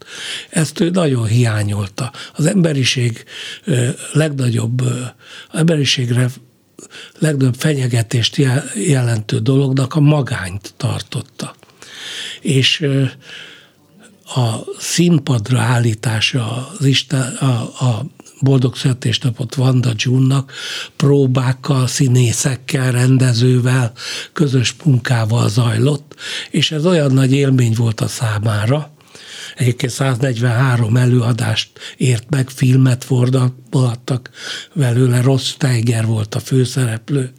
Ezt 0.49 0.80
ő 0.80 0.89
nagyon 0.89 1.26
hiányolta. 1.26 2.12
Az 2.36 2.45
emberiség 2.45 3.24
legnagyobb, 4.14 4.82
emberiségre 5.51 6.30
legnagyobb 7.20 7.55
fenyegetést 7.55 8.36
jelentő 8.76 9.39
dolognak 9.39 9.95
a 9.95 9.99
magányt 9.99 10.74
tartotta 10.78 11.55
és 12.41 12.88
a 14.26 14.55
színpadra 14.78 15.60
állítása 15.60 16.70
az 16.80 16.86
Isten, 16.86 17.36
a, 17.36 17.45
a 17.86 18.05
boldog 18.41 18.76
születésnapot 18.76 19.55
Vanda 19.55 19.91
June-nak 19.95 20.51
próbákkal, 20.95 21.88
színészekkel, 21.88 22.91
rendezővel, 22.91 23.91
közös 24.34 24.76
munkával 24.84 25.49
zajlott, 25.49 26.16
és 26.49 26.72
ez 26.72 26.86
olyan 26.86 27.12
nagy 27.12 27.34
élmény 27.34 27.74
volt 27.78 28.01
a 28.01 28.07
számára, 28.07 28.91
Egyébként 29.60 29.91
143 29.91 30.95
előadást 30.95 31.70
ért 31.97 32.30
meg, 32.30 32.49
filmet 32.49 33.03
fordattak 33.03 34.30
belőle, 34.74 35.22
Ross 35.22 35.47
Steiger 35.47 36.05
volt 36.05 36.36
a 36.36 36.39
főszereplő, 36.39 37.32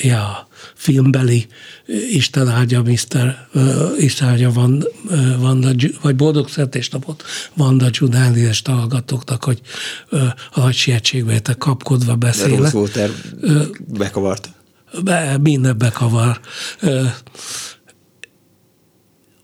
ja, 0.00 0.48
filmbeli 0.74 1.46
Isten 2.10 2.48
áldja 2.48 2.82
Mr. 2.82 3.36
Isten 3.98 4.28
áldja 4.28 4.50
Van, 4.50 4.84
Vanda, 5.38 5.70
vagy 6.02 6.16
boldog 6.16 6.48
születésnapot 6.48 7.24
Vanda 7.54 7.88
June 7.90 8.18
elnézést 8.18 8.66
hallgatóknak, 8.66 9.44
hogy 9.44 9.60
a 10.50 10.60
nagy 10.60 10.74
sietségbe 10.74 11.40
kapkodva 11.58 12.14
beszélek. 12.14 12.72
De 12.72 12.78
Walter 12.78 13.10
bekavart. 13.86 14.52
Be, 15.02 15.38
minden 15.38 15.78
bekavar 15.78 16.40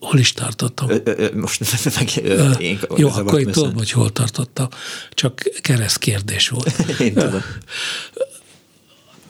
hol 0.01 0.19
is 0.19 0.33
tartottam? 0.33 0.89
Ö, 0.91 0.99
ö, 1.05 1.29
most 1.35 1.85
meg 1.99 2.11
ö, 2.23 2.51
én 2.51 2.79
Jó, 2.97 3.09
akkor 3.09 3.41
itt 3.41 3.51
tudom, 3.51 3.75
hogy 3.75 3.91
hol 3.91 4.13
tartottam. 4.13 4.69
Csak 5.11 5.43
kereszt 5.61 5.99
kérdés 5.99 6.49
volt. 6.49 6.79
én 7.01 7.15
tudom. 7.15 7.43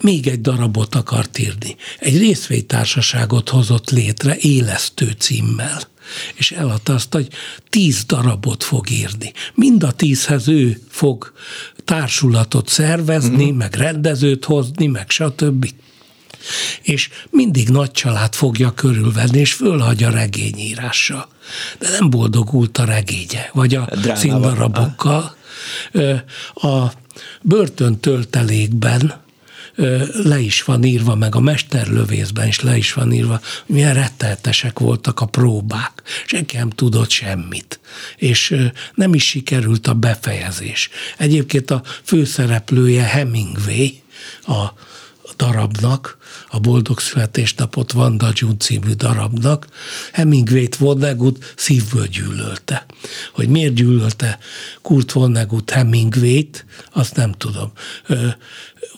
Még 0.01 0.27
egy 0.27 0.41
darabot 0.41 0.95
akart 0.95 1.39
írni. 1.39 1.77
Egy 1.99 2.19
részvénytársaságot 2.19 3.49
hozott 3.49 3.91
létre 3.91 4.37
élesztő 4.39 5.15
címmel 5.19 5.89
és 6.35 6.53
eladta 6.53 6.95
azt, 6.95 7.13
hogy 7.15 7.29
tíz 7.69 8.05
darabot 8.05 8.63
fog 8.63 8.91
írni. 8.91 9.33
Mind 9.55 9.83
a 9.83 9.93
tízhez 9.93 10.49
ő 10.49 10.81
fog 10.89 11.33
társulatot 11.85 12.69
szervezni, 12.69 13.51
mm. 13.51 13.57
meg 13.57 13.75
rendezőt 13.75 14.45
hozni, 14.45 14.87
meg 14.87 15.11
stb 15.11 15.71
és 16.83 17.09
mindig 17.31 17.69
nagy 17.69 17.91
család 17.91 18.35
fogja 18.35 18.75
körülvenni, 18.75 19.39
és 19.39 19.53
fölhagyja 19.53 20.11
regényírásra. 20.11 21.29
De 21.79 21.91
nem 21.91 22.11
boldogult 22.11 22.79
a 22.79 22.85
regénye, 22.85 23.51
vagy 23.53 23.75
a, 23.75 23.89
a 24.09 24.15
színdarabokkal. 24.15 25.37
A 26.55 26.87
börtön 27.43 28.01
töltelékben 28.01 29.21
le 30.23 30.39
is 30.41 30.63
van 30.63 30.85
írva, 30.85 31.15
meg 31.15 31.35
a 31.35 31.41
mesterlövészben 31.41 32.47
is 32.47 32.61
le 32.61 32.77
is 32.77 32.93
van 32.93 33.13
írva, 33.13 33.41
milyen 33.67 33.95
retteltesek 33.95 34.79
voltak 34.79 35.21
a 35.21 35.27
próbák. 35.27 36.03
Senki 36.27 36.57
nem 36.57 36.71
tudott 36.71 37.11
semmit. 37.11 37.81
És 38.17 38.57
nem 38.95 39.15
is 39.15 39.27
sikerült 39.27 39.87
a 39.87 39.95
befejezés. 39.95 40.91
Egyébként 41.17 41.71
a 41.71 41.83
főszereplője 42.03 43.03
Hemingway, 43.03 43.89
a 44.47 44.73
darabnak, 45.37 46.19
a 46.51 46.59
Boldog 46.59 47.01
Születésnapot 47.01 47.93
Vanda 47.93 48.31
June 48.35 48.57
című 48.57 48.93
darabnak, 48.93 49.67
Hemingway-t 50.13 50.77
Vonnegut 50.77 51.53
szívből 51.57 52.07
gyűlölte. 52.07 52.87
Hogy 53.33 53.49
miért 53.49 53.75
gyűlölte 53.75 54.39
Kurt 54.83 55.13
Vonnegut 55.13 55.71
Hemingway-t, 55.71 56.65
azt 56.93 57.17
nem 57.17 57.33
tudom. 57.33 57.73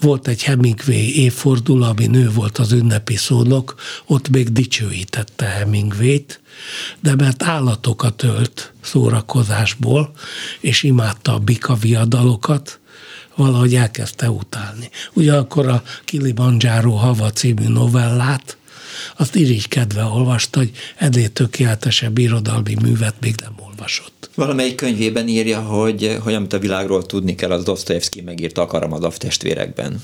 Volt 0.00 0.28
egy 0.28 0.42
Hemingway 0.42 1.12
évforduló, 1.14 1.84
ami 1.84 2.06
nő 2.06 2.30
volt 2.30 2.58
az 2.58 2.72
ünnepi 2.72 3.16
szónok, 3.16 3.74
ott 4.06 4.28
még 4.28 4.52
dicsőítette 4.52 5.44
Hemingway-t, 5.44 6.40
de 7.00 7.14
mert 7.14 7.42
állatokat 7.42 8.22
ölt 8.22 8.72
szórakozásból, 8.80 10.12
és 10.60 10.82
imádta 10.82 11.34
a 11.34 11.38
bika 11.38 11.74
viadalokat, 11.74 12.80
valahogy 13.36 13.74
elkezdte 13.74 14.30
utálni. 14.30 14.90
Ugyanakkor 15.12 15.68
a 15.68 15.82
Kilimanjaro 16.04 16.90
Hava 16.90 17.30
című 17.30 17.68
novellát, 17.68 18.56
azt 19.16 19.34
irigykedve 19.34 20.04
olvasta, 20.04 20.58
hogy 20.58 20.70
ennél 20.96 21.28
tökéletesebb 21.28 22.18
irodalmi 22.18 22.76
művet 22.82 23.14
még 23.20 23.34
nem 23.40 23.54
olvasott. 23.66 24.30
Valamelyik 24.34 24.74
könyvében 24.74 25.28
írja, 25.28 25.60
hogy, 25.60 26.16
hogy 26.22 26.34
amit 26.34 26.52
a 26.52 26.58
világról 26.58 27.06
tudni 27.06 27.34
kell, 27.34 27.50
az 27.50 27.64
Dostoyevsky 27.64 28.20
megírta 28.20 28.62
a 28.62 28.66
Karamazov 28.66 29.16
testvérekben. 29.16 30.02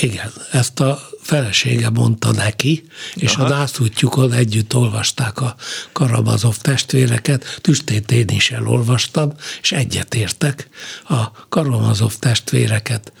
Igen, 0.00 0.32
ezt 0.52 0.80
a 0.80 1.08
felesége 1.22 1.90
mondta 1.90 2.32
neki, 2.32 2.84
és 3.14 3.34
Aha. 3.34 3.44
a 3.44 3.48
nászútjukon 3.48 4.32
együtt 4.32 4.74
olvasták 4.74 5.40
a 5.40 5.56
Karamazov 5.92 6.56
testvéreket, 6.56 7.58
tüstét 7.60 8.10
én 8.10 8.28
is 8.28 8.50
elolvastam, 8.50 9.32
és 9.60 9.72
egyetértek 9.72 10.68
a 11.08 11.46
Karamazov 11.48 12.14
testvéreket 12.14 13.12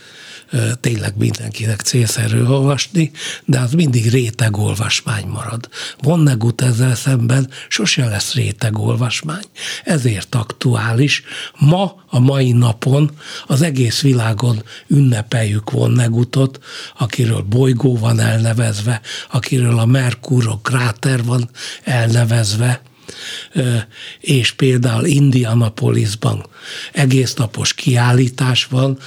tényleg 0.80 1.16
mindenkinek 1.16 1.80
célszerű 1.80 2.44
olvasni, 2.44 3.10
de 3.44 3.58
az 3.60 3.72
mindig 3.72 4.10
réteg 4.10 4.56
olvasmány 4.56 5.26
marad. 5.26 5.68
Vonnegut 5.98 6.62
ezzel 6.62 6.94
szemben 6.94 7.50
sose 7.68 8.08
lesz 8.08 8.34
réteg 8.34 8.78
olvasmány, 8.78 9.44
ezért 9.84 10.34
aktuális. 10.34 11.22
Ma, 11.58 12.02
a 12.06 12.18
mai 12.18 12.52
napon 12.52 13.10
az 13.46 13.62
egész 13.62 14.00
világon 14.00 14.62
ünnepeljük 14.86 15.70
Vonnegutot, 15.70 16.58
akiről 16.98 17.42
bolygó 17.42 17.98
van 17.98 18.20
elnevezve, 18.20 19.00
akiről 19.30 19.78
a 19.78 19.86
Merkurok 19.86 20.62
kráter 20.62 21.24
van 21.24 21.50
elnevezve, 21.84 22.80
és 24.20 24.52
például 24.52 25.04
Indianapolisban 25.04 26.46
egész 26.92 27.34
napos 27.34 27.74
kiállítás 27.74 28.64
van, 28.64 28.98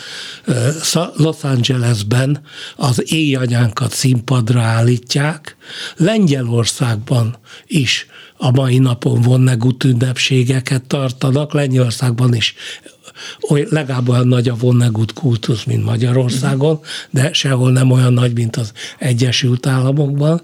Los 1.16 1.43
Angelesben 1.43 2.41
az 2.76 3.12
éjanyánkat 3.12 3.93
színpadra 3.93 4.62
állítják, 4.62 5.55
Lengyelországban 5.95 7.38
is 7.68 8.05
a 8.38 8.51
mai 8.51 8.78
napon 8.78 9.22
Vonnegut 9.22 9.84
ünnepségeket 9.84 10.84
tartanak, 10.84 11.53
Lengyelországban 11.53 12.34
is 12.34 12.55
oly, 13.50 13.68
legalább 13.70 14.10
olyan 14.10 14.28
nagy 14.28 14.50
a 14.50 14.56
Vonnegut 14.56 15.14
kultusz, 15.14 15.64
mint 15.64 15.84
Magyarországon, 15.84 16.80
de 17.10 17.34
sehol 17.34 17.72
nem 17.72 17.92
olyan 17.92 18.14
nagy, 18.14 18.34
mint 18.34 18.56
az 18.56 18.72
Egyesült 18.98 19.66
Államokban, 19.66 20.42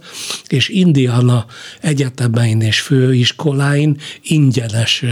és 0.47 0.69
Indiana 0.69 1.45
egyetemein 1.81 2.61
és 2.61 2.79
főiskoláin 2.79 3.97
ingyenes 4.21 5.03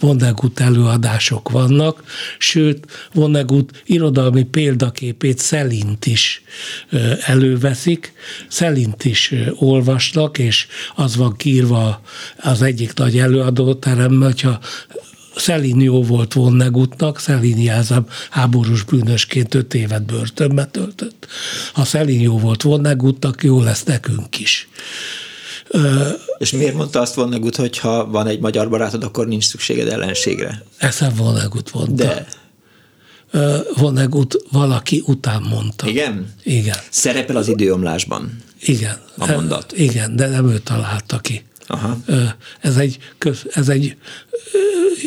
Vonnegut 0.00 0.60
előadások 0.60 1.50
vannak, 1.50 2.02
sőt, 2.38 3.08
Vonnegut 3.12 3.82
irodalmi 3.86 4.42
példaképét 4.42 5.38
Szelint 5.38 6.06
is 6.06 6.42
előveszik, 7.20 8.12
Szelint 8.48 9.04
is 9.04 9.34
olvasnak, 9.58 10.38
és 10.38 10.66
az 10.94 11.16
van 11.16 11.36
kiírva 11.36 12.00
az 12.36 12.62
egyik 12.62 12.94
nagy 12.94 13.18
előadóteremben, 13.18 14.28
hogyha 14.28 14.60
Szelin 15.36 15.80
jó 15.80 16.02
volt 16.02 16.32
Vonnegutnak, 16.32 17.18
Szelin 17.18 17.58
jelzem 17.58 18.06
háborús 18.30 18.82
bűnösként 18.82 19.54
öt 19.54 19.74
évet 19.74 20.02
börtönbe 20.02 20.66
töltött. 20.66 21.26
Ha 21.72 21.84
Szelin 21.84 22.20
jó 22.20 22.38
volt 22.38 22.62
Vonnegutnak, 22.62 23.42
jó 23.42 23.60
lesz 23.60 23.82
nekünk 23.82 24.38
is. 24.38 24.68
És 26.38 26.52
miért 26.52 26.74
mondta 26.74 27.00
azt 27.00 27.14
Vonnegut, 27.14 27.56
hogy 27.56 27.78
ha 27.78 28.06
van 28.06 28.26
egy 28.26 28.40
magyar 28.40 28.68
barátod, 28.68 29.02
akkor 29.04 29.26
nincs 29.26 29.44
szükséged 29.44 29.88
ellenségre? 29.88 30.62
Eszem 30.78 31.14
Vonnegut 31.14 31.72
mondta. 31.72 32.04
De 32.04 32.26
Vonnegut 33.76 34.36
valaki 34.50 35.02
után 35.06 35.42
mondta. 35.42 35.86
Igen? 35.86 36.34
Igen. 36.42 36.76
Szerepel 36.90 37.36
az 37.36 37.48
időomlásban. 37.48 38.42
Igen. 38.60 38.98
A 39.16 39.32
mondat. 39.32 39.72
Igen, 39.72 40.16
de 40.16 40.28
nem 40.28 40.48
ő 40.48 40.58
találta 40.58 41.18
ki. 41.18 41.44
Aha. 41.66 41.98
Ez 42.60 42.76
egy, 42.76 42.98
ez 43.52 43.68
egy 43.68 43.96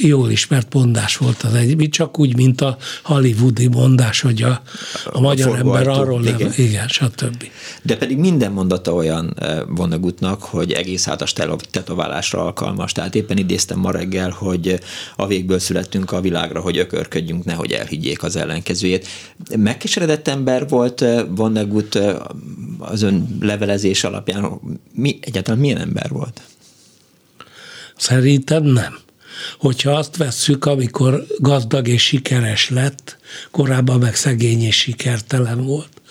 jól 0.01 0.29
ismert 0.29 0.73
mondás 0.73 1.17
volt 1.17 1.43
az 1.43 1.53
egy, 1.53 1.87
csak 1.89 2.19
úgy, 2.19 2.35
mint 2.35 2.61
a 2.61 2.77
hollywoodi 3.03 3.67
mondás, 3.67 4.21
hogy 4.21 4.41
a, 4.41 4.61
a 5.05 5.19
magyar 5.19 5.55
a 5.55 5.57
ember 5.57 5.87
arról 5.87 6.21
igen. 6.25 6.37
nem, 6.39 6.51
igen, 6.55 6.87
stb. 6.87 7.43
De 7.81 7.97
pedig 7.97 8.17
minden 8.17 8.51
mondata 8.51 8.93
olyan 8.93 9.35
Vonnegutnak, 9.67 10.43
hogy 10.43 10.71
egész 10.71 11.05
hátas 11.05 11.33
tetoválásra 11.71 12.43
alkalmas. 12.43 12.91
Tehát 12.91 13.15
éppen 13.15 13.37
idéztem 13.37 13.79
ma 13.79 13.91
reggel, 13.91 14.29
hogy 14.29 14.79
a 15.15 15.27
végből 15.27 15.59
születtünk 15.59 16.11
a 16.11 16.21
világra, 16.21 16.61
hogy 16.61 16.77
ökörködjünk, 16.77 17.43
nehogy 17.45 17.71
elhiggyék 17.71 18.23
az 18.23 18.35
ellenkezőjét. 18.35 19.07
Megkeseredett 19.57 20.27
ember 20.27 20.67
volt 20.67 21.05
Vonnegut 21.35 21.99
az 22.79 23.01
ön 23.01 23.37
levelezés 23.41 24.03
alapján. 24.03 24.59
Mi, 24.93 25.19
egyáltalán 25.21 25.59
milyen 25.59 25.77
ember 25.77 26.09
volt? 26.09 26.41
Szerintem 27.97 28.63
nem. 28.63 28.97
Hogyha 29.59 29.91
azt 29.91 30.17
vesszük, 30.17 30.65
amikor 30.65 31.25
gazdag 31.37 31.87
és 31.87 32.03
sikeres 32.03 32.69
lett, 32.69 33.17
korábban 33.51 33.99
meg 33.99 34.15
szegény 34.15 34.61
és 34.61 34.77
sikertelen 34.77 35.63
volt, 35.65 36.01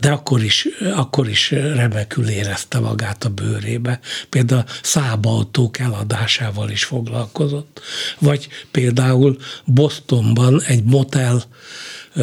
de 0.00 0.10
akkor 0.10 0.42
is, 0.42 0.68
akkor 0.94 1.28
is 1.28 1.50
remekül 1.50 2.28
érezte 2.28 2.78
magát 2.78 3.24
a 3.24 3.28
bőrébe. 3.28 4.00
Például 4.28 4.64
szábautók 4.82 5.78
eladásával 5.78 6.70
is 6.70 6.84
foglalkozott. 6.84 7.80
Vagy 8.18 8.48
például 8.70 9.36
Bostonban 9.64 10.62
egy 10.62 10.84
motel 10.84 11.42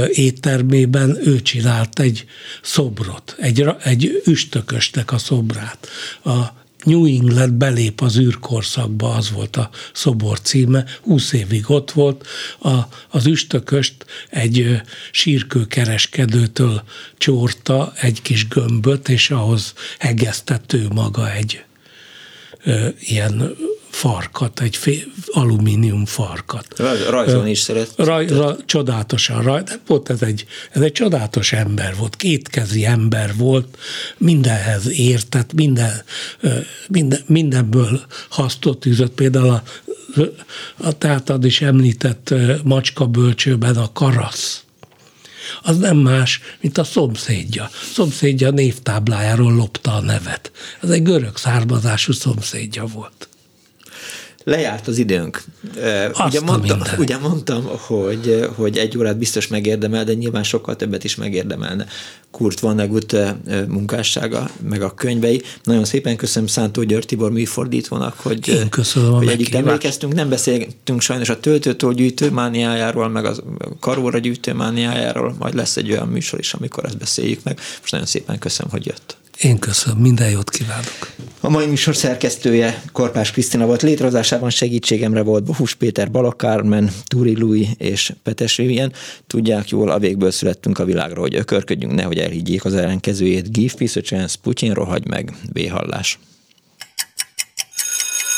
éttermében 0.09 1.27
ő 1.27 1.41
csinált 1.41 1.99
egy 1.99 2.25
szobrot, 2.61 3.35
egy, 3.39 3.65
egy 3.83 4.21
üstökösnek 4.25 5.11
a 5.11 5.17
szobrát. 5.17 5.87
A 6.23 6.39
New 6.83 7.05
England 7.05 7.53
belép 7.53 8.01
az 8.01 8.17
űrkorszakba, 8.17 9.13
az 9.13 9.31
volt 9.31 9.55
a 9.55 9.69
szobor 9.93 10.41
címe, 10.41 10.85
20 11.01 11.33
évig 11.33 11.69
ott 11.69 11.91
volt, 11.91 12.27
a, 12.59 12.77
az 13.09 13.25
üstököst 13.25 14.05
egy 14.29 14.81
sírkőkereskedőtől 15.11 16.83
csorta 17.17 17.93
egy 17.95 18.21
kis 18.21 18.47
gömböt, 18.47 19.09
és 19.09 19.29
ahhoz 19.29 19.73
hegesztett 19.99 20.75
maga 20.93 21.31
egy 21.31 21.63
ö, 22.63 22.87
ilyen 22.99 23.55
farkat, 23.89 24.61
egy 24.61 25.07
alumínium 25.31 26.05
farkat. 26.05 26.65
Rajzolni 27.09 27.49
is 27.49 27.59
szeret. 27.59 27.93
Raj, 27.95 28.27
ra, 28.27 28.55
csodálatosan 28.65 29.41
raj, 29.41 29.63
de 29.63 29.79
volt 29.87 30.09
ez 30.09 30.21
egy, 30.21 30.45
ez 30.71 30.81
egy 30.81 30.91
csodálatos 30.91 31.53
ember 31.53 31.95
volt, 31.95 32.15
kétkezi 32.15 32.85
ember 32.85 33.33
volt, 33.35 33.77
mindenhez 34.17 34.87
értett, 34.87 35.53
minden, 35.53 36.03
minden, 36.87 37.19
mindenből 37.25 38.01
hasztot 38.29 38.85
üzött, 38.85 39.13
például 39.13 39.49
a, 39.49 39.63
a 40.77 40.97
tátad 40.97 41.45
is 41.45 41.61
említett 41.61 42.33
macska 42.63 43.05
bölcsőben 43.05 43.75
a 43.75 43.91
karasz 43.93 44.63
az 45.61 45.77
nem 45.77 45.97
más, 45.97 46.41
mint 46.61 46.77
a 46.77 46.83
szomszédja. 46.83 47.63
A 47.63 47.69
szomszédja 47.93 48.49
névtáblájáról 48.49 49.53
lopta 49.53 49.93
a 49.93 50.01
nevet. 50.01 50.51
Ez 50.81 50.89
egy 50.89 51.03
görög 51.03 51.37
származású 51.37 52.11
szomszédja 52.11 52.85
volt 52.85 53.28
lejárt 54.49 54.87
az 54.87 54.97
időnk. 54.97 55.43
ugye 56.25 56.41
mondtam, 56.41 56.81
ugye 56.97 57.17
mondtam, 57.17 57.63
hogy, 57.65 58.47
hogy 58.55 58.77
egy 58.77 58.97
órát 58.97 59.17
biztos 59.17 59.47
megérdemel, 59.47 60.03
de 60.03 60.13
nyilván 60.13 60.43
sokkal 60.43 60.75
többet 60.75 61.03
is 61.03 61.15
megérdemelne 61.15 61.85
Kurt 62.31 62.59
Vonnegut 62.59 63.15
munkássága, 63.67 64.49
meg 64.69 64.81
a 64.81 64.93
könyvei. 64.93 65.41
Nagyon 65.63 65.85
szépen 65.85 66.15
köszönöm 66.15 66.47
Szántó 66.47 66.83
György 66.83 67.05
Tibor 67.05 67.31
műfordítónak, 67.31 68.19
hogy, 68.19 68.47
Én 68.47 68.69
köszönöm 68.69 69.11
hogy 69.11 69.27
együtt 69.27 69.53
emlékeztünk. 69.53 70.13
Nem 70.13 70.29
beszéltünk 70.29 71.01
sajnos 71.01 71.29
a 71.29 71.39
töltőtól 71.39 71.93
gyűjtőmániájáról, 71.93 73.09
meg 73.09 73.25
a 73.25 73.35
karóra 73.79 74.17
gyűjtőmániájáról, 74.17 75.35
majd 75.39 75.53
lesz 75.53 75.77
egy 75.77 75.91
olyan 75.91 76.07
műsor 76.07 76.39
is, 76.39 76.53
amikor 76.53 76.85
ezt 76.85 76.97
beszéljük 76.97 77.43
meg. 77.43 77.59
Most 77.79 77.91
nagyon 77.91 78.07
szépen 78.07 78.39
köszönöm, 78.39 78.71
hogy 78.71 78.85
jött. 78.85 79.17
Én 79.41 79.59
köszönöm, 79.59 79.99
minden 79.99 80.29
jót 80.29 80.49
kívánok. 80.49 81.09
A 81.41 81.49
mai 81.49 81.65
műsor 81.65 81.95
szerkesztője 81.95 82.81
Korpás 82.91 83.31
Krisztina 83.31 83.65
volt. 83.65 83.81
Létrehozásában 83.81 84.49
segítségemre 84.49 85.23
volt 85.23 85.43
Bohus 85.43 85.75
Péter, 85.75 86.11
Balakármen, 86.11 86.89
Turi 87.07 87.39
Lui 87.39 87.67
és 87.77 88.13
Petes 88.23 88.55
Vivien. 88.55 88.93
Tudják 89.27 89.69
jól, 89.69 89.89
a 89.89 89.99
végből 89.99 90.31
születtünk 90.31 90.79
a 90.79 90.85
világra, 90.85 91.21
hogy 91.21 91.35
ökörködjünk, 91.35 91.93
nehogy 91.93 92.17
elhiggyék 92.17 92.65
az 92.65 92.75
ellenkezőjét. 92.75 93.51
Give 93.51 93.73
peace 93.77 93.99
a 93.99 94.03
chance, 94.03 94.37
Putyin 94.43 94.73
rohagy 94.73 95.07
meg, 95.07 95.33
béhallás. 95.53 96.19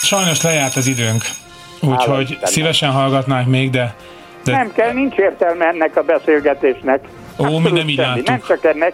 Sajnos 0.01 0.41
lejárt 0.41 0.75
az 0.75 0.87
időnk, 0.87 1.23
úgyhogy 1.79 2.37
szívesen 2.43 2.91
hallgatnánk 2.91 3.47
még, 3.47 3.69
de, 3.69 3.95
de... 4.43 4.51
Nem 4.51 4.73
kell, 4.73 4.93
nincs 4.93 5.15
értelme 5.15 5.65
ennek 5.65 5.97
a 5.97 6.01
beszélgetésnek. 6.01 7.07
Ó, 7.37 7.57
mi 7.57 7.71
nem 7.71 7.89
így 7.89 7.97
Nem 8.25 8.41
csak 8.47 8.65
ennek, 8.65 8.93